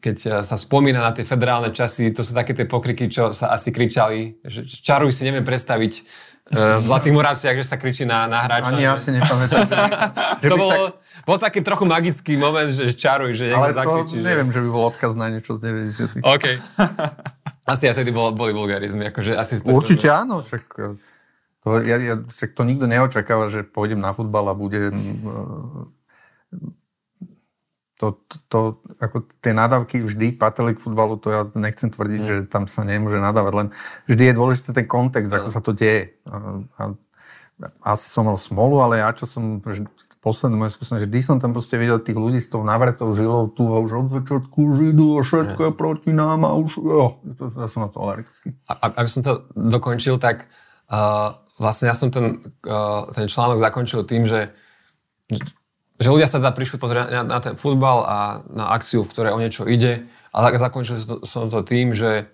[0.00, 3.52] keď e, sa spomína na tie federálne časy, to sú také tie pokriky, čo sa
[3.52, 5.92] asi kričali, že čaruj si neviem predstaviť
[6.46, 8.70] v Zlatých Moravciach, že sa kričí na, na hráča.
[8.70, 9.66] Ani ja si nepamätám.
[9.66, 9.74] Že,
[10.46, 10.78] že to bol, sa...
[11.26, 14.58] bol taký trochu magický moment, že čaruj, že niekto Ale to zakričí, neviem, že...
[14.58, 15.74] že by bol odkaz na niečo z
[16.22, 16.44] 90 OK.
[17.74, 19.10] Asi aj vtedy bol, boli vulgarizmy.
[19.10, 20.14] Akože asi Určite to...
[20.14, 20.62] áno, však
[21.66, 24.94] to, ja, ja, však to nikto neočakáva, že pôjdem na futbal a budem
[27.96, 28.60] to, to, to,
[29.00, 32.28] ako tie nadávky vždy patrili k futbalu, to ja nechcem tvrdiť, mm.
[32.28, 33.68] že tam sa nemôže nadávať, len
[34.04, 36.20] vždy je dôležitý ten kontext, ako sa to deje.
[36.28, 36.82] A, a,
[37.96, 39.64] asi som mal smolu, ale ja čo som
[40.20, 43.62] poslednú moju skúsenosť, vždy som tam proste videl tých ľudí s tou navretou žilou tu
[43.70, 47.70] a už od začiatku židu a všetko je proti nám a už, jo, to, ja
[47.70, 48.58] som na to alergický.
[48.66, 50.50] A, aby som to dokončil, tak
[50.90, 54.52] uh, vlastne ja som ten, uh, ten článok zakončil tým, že
[55.96, 58.18] že ľudia sa teda prišli pozrieť na, na ten futbal a
[58.52, 60.04] na akciu, v ktorej o niečo ide.
[60.36, 62.28] A zakončil som to tým, že,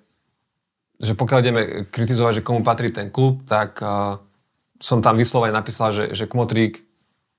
[0.99, 4.19] že pokiaľ ideme kritizovať, že komu patrí ten klub, tak uh,
[4.83, 6.83] som tam vyslovene napísal, že, že Kmotrík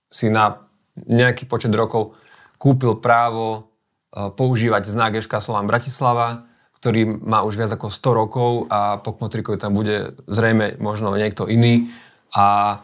[0.08, 0.64] si na
[0.96, 2.16] nejaký počet rokov
[2.56, 3.68] kúpil právo
[4.16, 6.48] uh, používať znak Eška Slován Bratislava,
[6.80, 11.52] ktorý má už viac ako 100 rokov a po Kmotríkovi tam bude zrejme možno niekto
[11.52, 11.92] iný.
[12.32, 12.80] A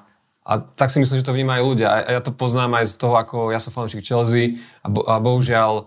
[0.49, 2.09] a tak si myslím, že to vnímajú ľudia.
[2.09, 5.21] A ja to poznám aj z toho, ako ja som fanúšik Chelsea a, bo, a
[5.21, 5.85] bohužiaľ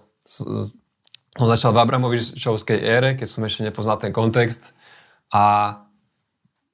[1.42, 4.76] on začal v Abramovičovskej ére, keď som ešte nepoznal ten kontext
[5.34, 5.74] a,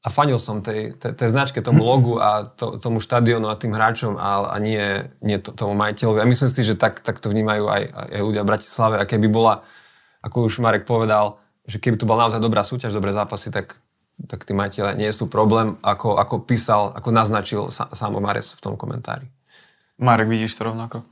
[0.04, 3.72] a fanil som tej, tej, tej značke, tomu logu a to, tomu štadionu a tým
[3.72, 6.20] hráčom a, a nie, nie to, tomu majiteľovi.
[6.20, 7.82] A myslím si, že tak, tak to vnímajú aj,
[8.18, 9.64] aj ľudia v Bratislave a keby bola,
[10.20, 13.80] ako už Marek povedal, že keby tu bola naozaj dobrá súťaž, dobré zápasy, tak
[14.26, 18.64] tak tí majiteľe nie sú problém, ako, ako písal, ako naznačil sa, Samo Mares v
[18.64, 19.30] tom komentári.
[20.02, 21.06] Marek, vidíš to rovnako?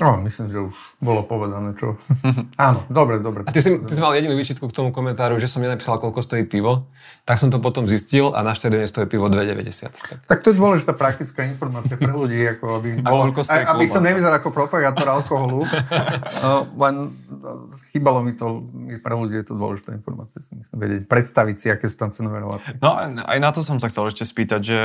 [0.00, 0.74] No, myslím, že už
[1.04, 2.00] bolo povedané, čo...
[2.56, 3.44] Áno, dobre, dobre.
[3.44, 6.24] A ty si, ty si mal jedinú výčitku k tomu komentáru, že som nenapísal, koľko
[6.24, 6.88] stojí pivo,
[7.28, 10.00] tak som to potom zistil a na štadióne stojí pivo 2,90.
[10.00, 10.18] Tak.
[10.24, 14.40] tak to je dôležitá praktická informácia pre ľudí, ako aby, bol, aj, aby som nevyzeral
[14.40, 15.68] ako propagátor alkoholu,
[16.44, 17.12] no, len
[17.92, 18.64] chýbalo mi to,
[19.04, 22.40] pre ľudí je to dôležitá informácia, si myslím, vedieť, predstaviť si, aké sú tam cenové
[22.40, 22.72] relácie.
[22.80, 24.78] No aj na to som sa chcel ešte spýtať, že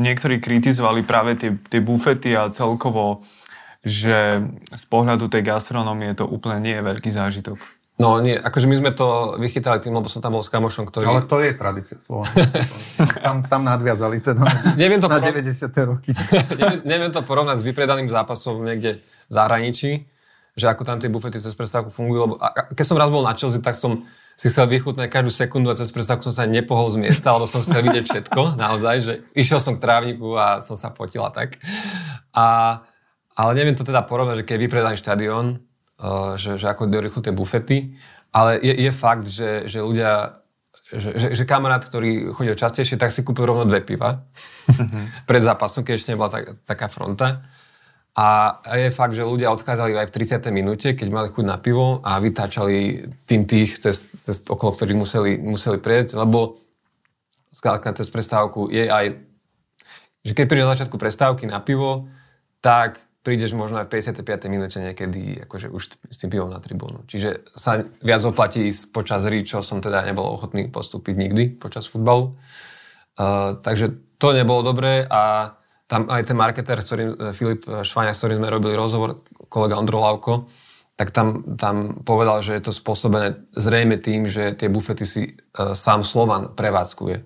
[0.00, 3.20] niektorí kritizovali práve tie, tie bufety a celkovo
[3.82, 7.58] že z pohľadu tej gastronómie to úplne nie je veľký zážitok.
[8.00, 11.06] No nie, akože my sme to vychytali tým, lebo som tam bol s kamošom, ktorý...
[11.06, 12.00] Ale to je tradícia
[13.26, 15.38] tam, tam nadviazali teda neviem to na porov...
[15.38, 15.90] 90.
[15.92, 16.10] roky.
[16.58, 19.90] neviem, neviem to porovnať s vypredaným zápasom niekde v zahraničí,
[20.56, 23.36] že ako tam tie bufety cez prestávku fungujú, lebo a, keď som raz bol na
[23.36, 24.02] Chelsea, tak som
[24.40, 27.60] si chcel vychutnať každú sekundu a cez prestávku som sa nepohol z miesta, lebo som
[27.60, 31.60] chcel vidieť všetko, naozaj, že išiel som k trávniku a som sa potila tak.
[32.32, 32.80] A
[33.36, 35.46] ale neviem to teda porovnať, že keď je vypredaný štadión,
[36.00, 37.96] uh, že, že ako rýchlo tie bufety,
[38.32, 40.40] ale je, je fakt, že, že ľudia,
[40.88, 44.24] že, že, že kamarát, ktorý chodil častejšie, tak si kúpil rovno dve piva
[44.72, 45.04] mm-hmm.
[45.28, 47.44] pred zápasom, keď ešte nebola tak, taká fronta.
[48.12, 50.52] A je fakt, že ľudia odchádzali aj v 30.
[50.52, 55.32] minúte, keď mali chuť na pivo a vytáčali tým tých, cez, cez okolo ktorých museli,
[55.40, 56.60] museli prieť, lebo
[57.48, 59.16] skrátka cez prestávku je aj,
[60.24, 62.08] že keď prídeš na začiatku prestávky na pivo,
[62.60, 64.50] tak prídeš možno aj v 55.
[64.50, 67.06] minúte niekedy akože už s tým pivom na tribúnu.
[67.06, 71.86] Čiže sa viac oplatí ísť počas hry, čo som teda nebol ochotný postúpiť nikdy počas
[71.86, 72.34] futbalu.
[73.14, 75.54] Uh, takže to nebolo dobré a
[75.86, 79.20] tam aj ten marketer, s ktorým, e, Filip Švania, s ktorým sme robili rozhovor,
[79.52, 80.48] kolega Ondrolavko,
[80.96, 85.76] tak tam, tam povedal, že je to spôsobené zrejme tým, že tie bufety si uh,
[85.76, 87.16] sám Slovan prevádzkuje.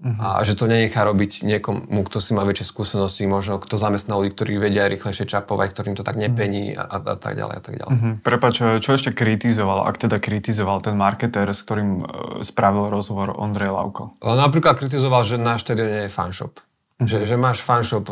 [0.00, 0.40] Uh-huh.
[0.40, 4.32] A že to nenechá robiť niekomu, kto si má väčšie skúsenosti, možno kto zamestná ľudí,
[4.32, 6.22] ktorí vedia rýchlejšie čapovať, ktorým to tak mhm.
[6.24, 7.92] nepení a, a, a tak ďalej a tak ďalej.
[7.92, 8.14] Uh-huh.
[8.24, 12.04] Prepač, čo ešte kritizoval, ak teda kritizoval ten marketér, s ktorým uh,
[12.40, 14.16] spravil rozhovor Ondrej Lavko?
[14.24, 16.64] Napríklad kritizoval, že na štadióne je fanshop.
[17.00, 18.08] Že, že máš fanshop,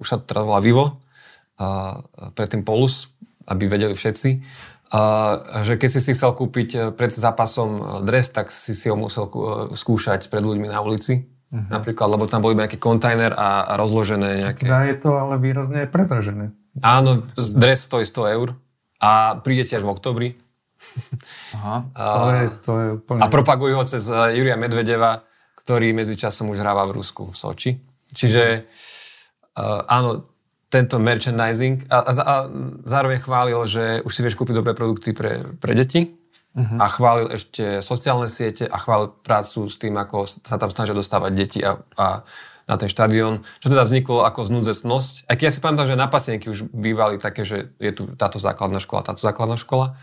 [0.00, 0.96] už sa to teraz volá Vivo,
[1.60, 2.00] uh,
[2.32, 3.12] predtým Polus,
[3.44, 4.40] aby vedeli všetci,
[5.64, 8.94] že keď si si chcel kúpiť uh, pred zápasom uh, dres, tak si si ho
[8.94, 11.26] musel uh, skúšať pred ľuďmi na ulici.
[11.50, 11.66] Uh-huh.
[11.70, 14.66] Napríklad, lebo tam boli nejaký kontajner a, a rozložené nejaké...
[14.66, 16.54] Teda je to ale výrazne predražené.
[16.82, 18.48] Áno, dres stojí 100 eur
[18.98, 20.28] a prídete až v oktobri.
[21.54, 21.76] Aha,
[22.18, 23.20] to je, to je úplne...
[23.22, 25.22] A propagujú ho cez Juria Medvedeva,
[25.54, 27.70] ktorý medzičasom už hráva v Rusku, v Soči.
[28.10, 28.66] Čiže
[29.58, 30.33] uh, áno,
[30.74, 32.34] tento merchandising a, a, a
[32.82, 36.10] zároveň chválil, že už si vieš kúpiť dobré produkty pre, pre deti
[36.58, 36.82] uh-huh.
[36.82, 41.30] a chválil ešte sociálne siete a chválil prácu s tým, ako sa tam snažia dostávať
[41.30, 42.26] deti a, a
[42.64, 45.28] na ten štadión, čo teda vzniklo ako znúdzesnosť.
[45.28, 48.40] Aj keď ja si pamätám, že na pasienky už bývali také, že je tu táto
[48.40, 50.00] základná škola, táto základná škola.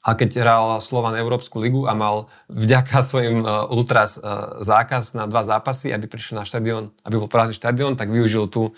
[0.00, 5.30] A keď hral Slovan Európsku ligu a mal vďaka svojim uh, ultras uh, zákaz na
[5.30, 8.74] dva zápasy, aby prišiel na štadión, aby bol prázdny štadión, tak využil tú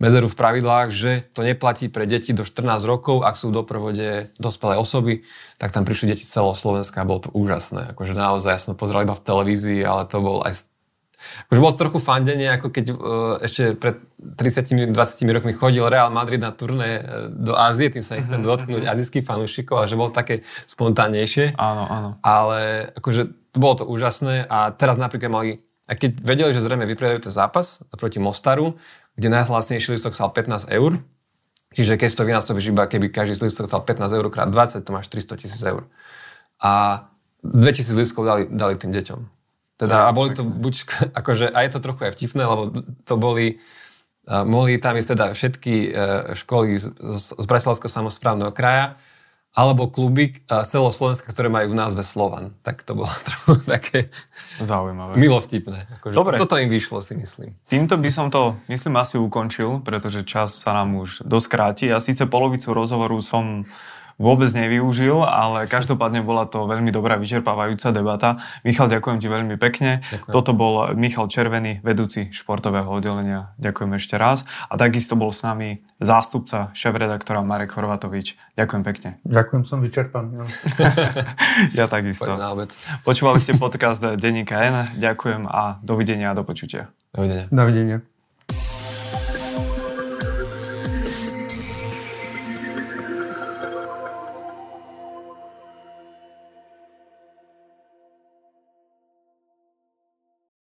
[0.00, 4.32] medzeru v pravidlách, že to neplatí pre deti do 14 rokov, ak sú v doprovode
[4.40, 5.22] dospelé osoby,
[5.60, 7.92] tak tam prišli deti celého Slovenska a bolo to úžasné.
[7.92, 10.66] Akože naozaj, ja som pozeral iba v televízii, ale to bol aj
[11.20, 12.96] Akože bolo to trochu fandenie, ako keď uh,
[13.44, 14.00] ešte pred
[14.40, 14.96] 30-20
[15.36, 18.92] rokmi chodil Real Madrid na turné e, do Ázie, tým sa nechcem uh-huh, dotknúť uh-huh.
[18.92, 21.56] azijských fanúšikov a že bolo také spontánnejšie.
[21.56, 22.08] Áno, áno.
[22.20, 25.50] Ale akože bolo to úžasné a teraz napríklad mali,
[25.88, 28.78] a keď vedeli, že zrejme vypredajú ten zápas proti Mostaru,
[29.20, 30.96] kde najhlasnejší listok stal 15 eur,
[31.76, 35.12] čiže keď to vynásobíš iba, keby každý listok stal 15 eur krát 20, to máš
[35.12, 35.84] 300 tisíc eur.
[36.56, 37.04] A
[37.44, 39.20] 2000 listkov dali, dali tým deťom.
[39.76, 40.74] Teda, a boli to buď,
[41.20, 42.72] akože, a je to trochu aj vtipné, lebo
[43.04, 43.60] to boli,
[44.24, 45.92] uh, mohli tam ísť teda všetky uh,
[46.32, 48.96] školy z, z, z Bratislavského samozprávneho kraja,
[49.50, 52.54] alebo kluby uh, celoslovenska, ktoré majú v názve Slovan.
[52.62, 53.98] Tak to bolo trochu také
[54.62, 55.18] Zaujímavé.
[55.18, 55.90] milo vtipné.
[55.98, 56.38] Akože Dobre.
[56.38, 57.58] Toto im vyšlo, si myslím.
[57.66, 61.84] Týmto by som to, myslím, asi ukončil, pretože čas sa nám už dosť kráti.
[61.90, 63.66] Ja síce polovicu rozhovoru som
[64.20, 68.36] vôbec nevyužil, ale každopádne bola to veľmi dobrá, vyčerpávajúca debata.
[68.68, 70.04] Michal, ďakujem ti veľmi pekne.
[70.12, 70.32] Ďakujem.
[70.36, 73.56] Toto bol Michal Červený, vedúci športového oddelenia.
[73.56, 74.44] Ďakujem ešte raz.
[74.68, 78.36] A takisto bol s nami zástupca šéf-redaktora Marek Horvatovič.
[78.60, 79.08] Ďakujem pekne.
[79.24, 80.44] Ďakujem, som vyčerpaný.
[81.80, 82.36] ja takisto.
[83.08, 84.76] Počúvali ste podcast Denníka N.
[85.00, 86.92] Ďakujem a dovidenia a do počutia.
[87.16, 87.48] Dovidenia.
[87.48, 88.19] Dovidenia.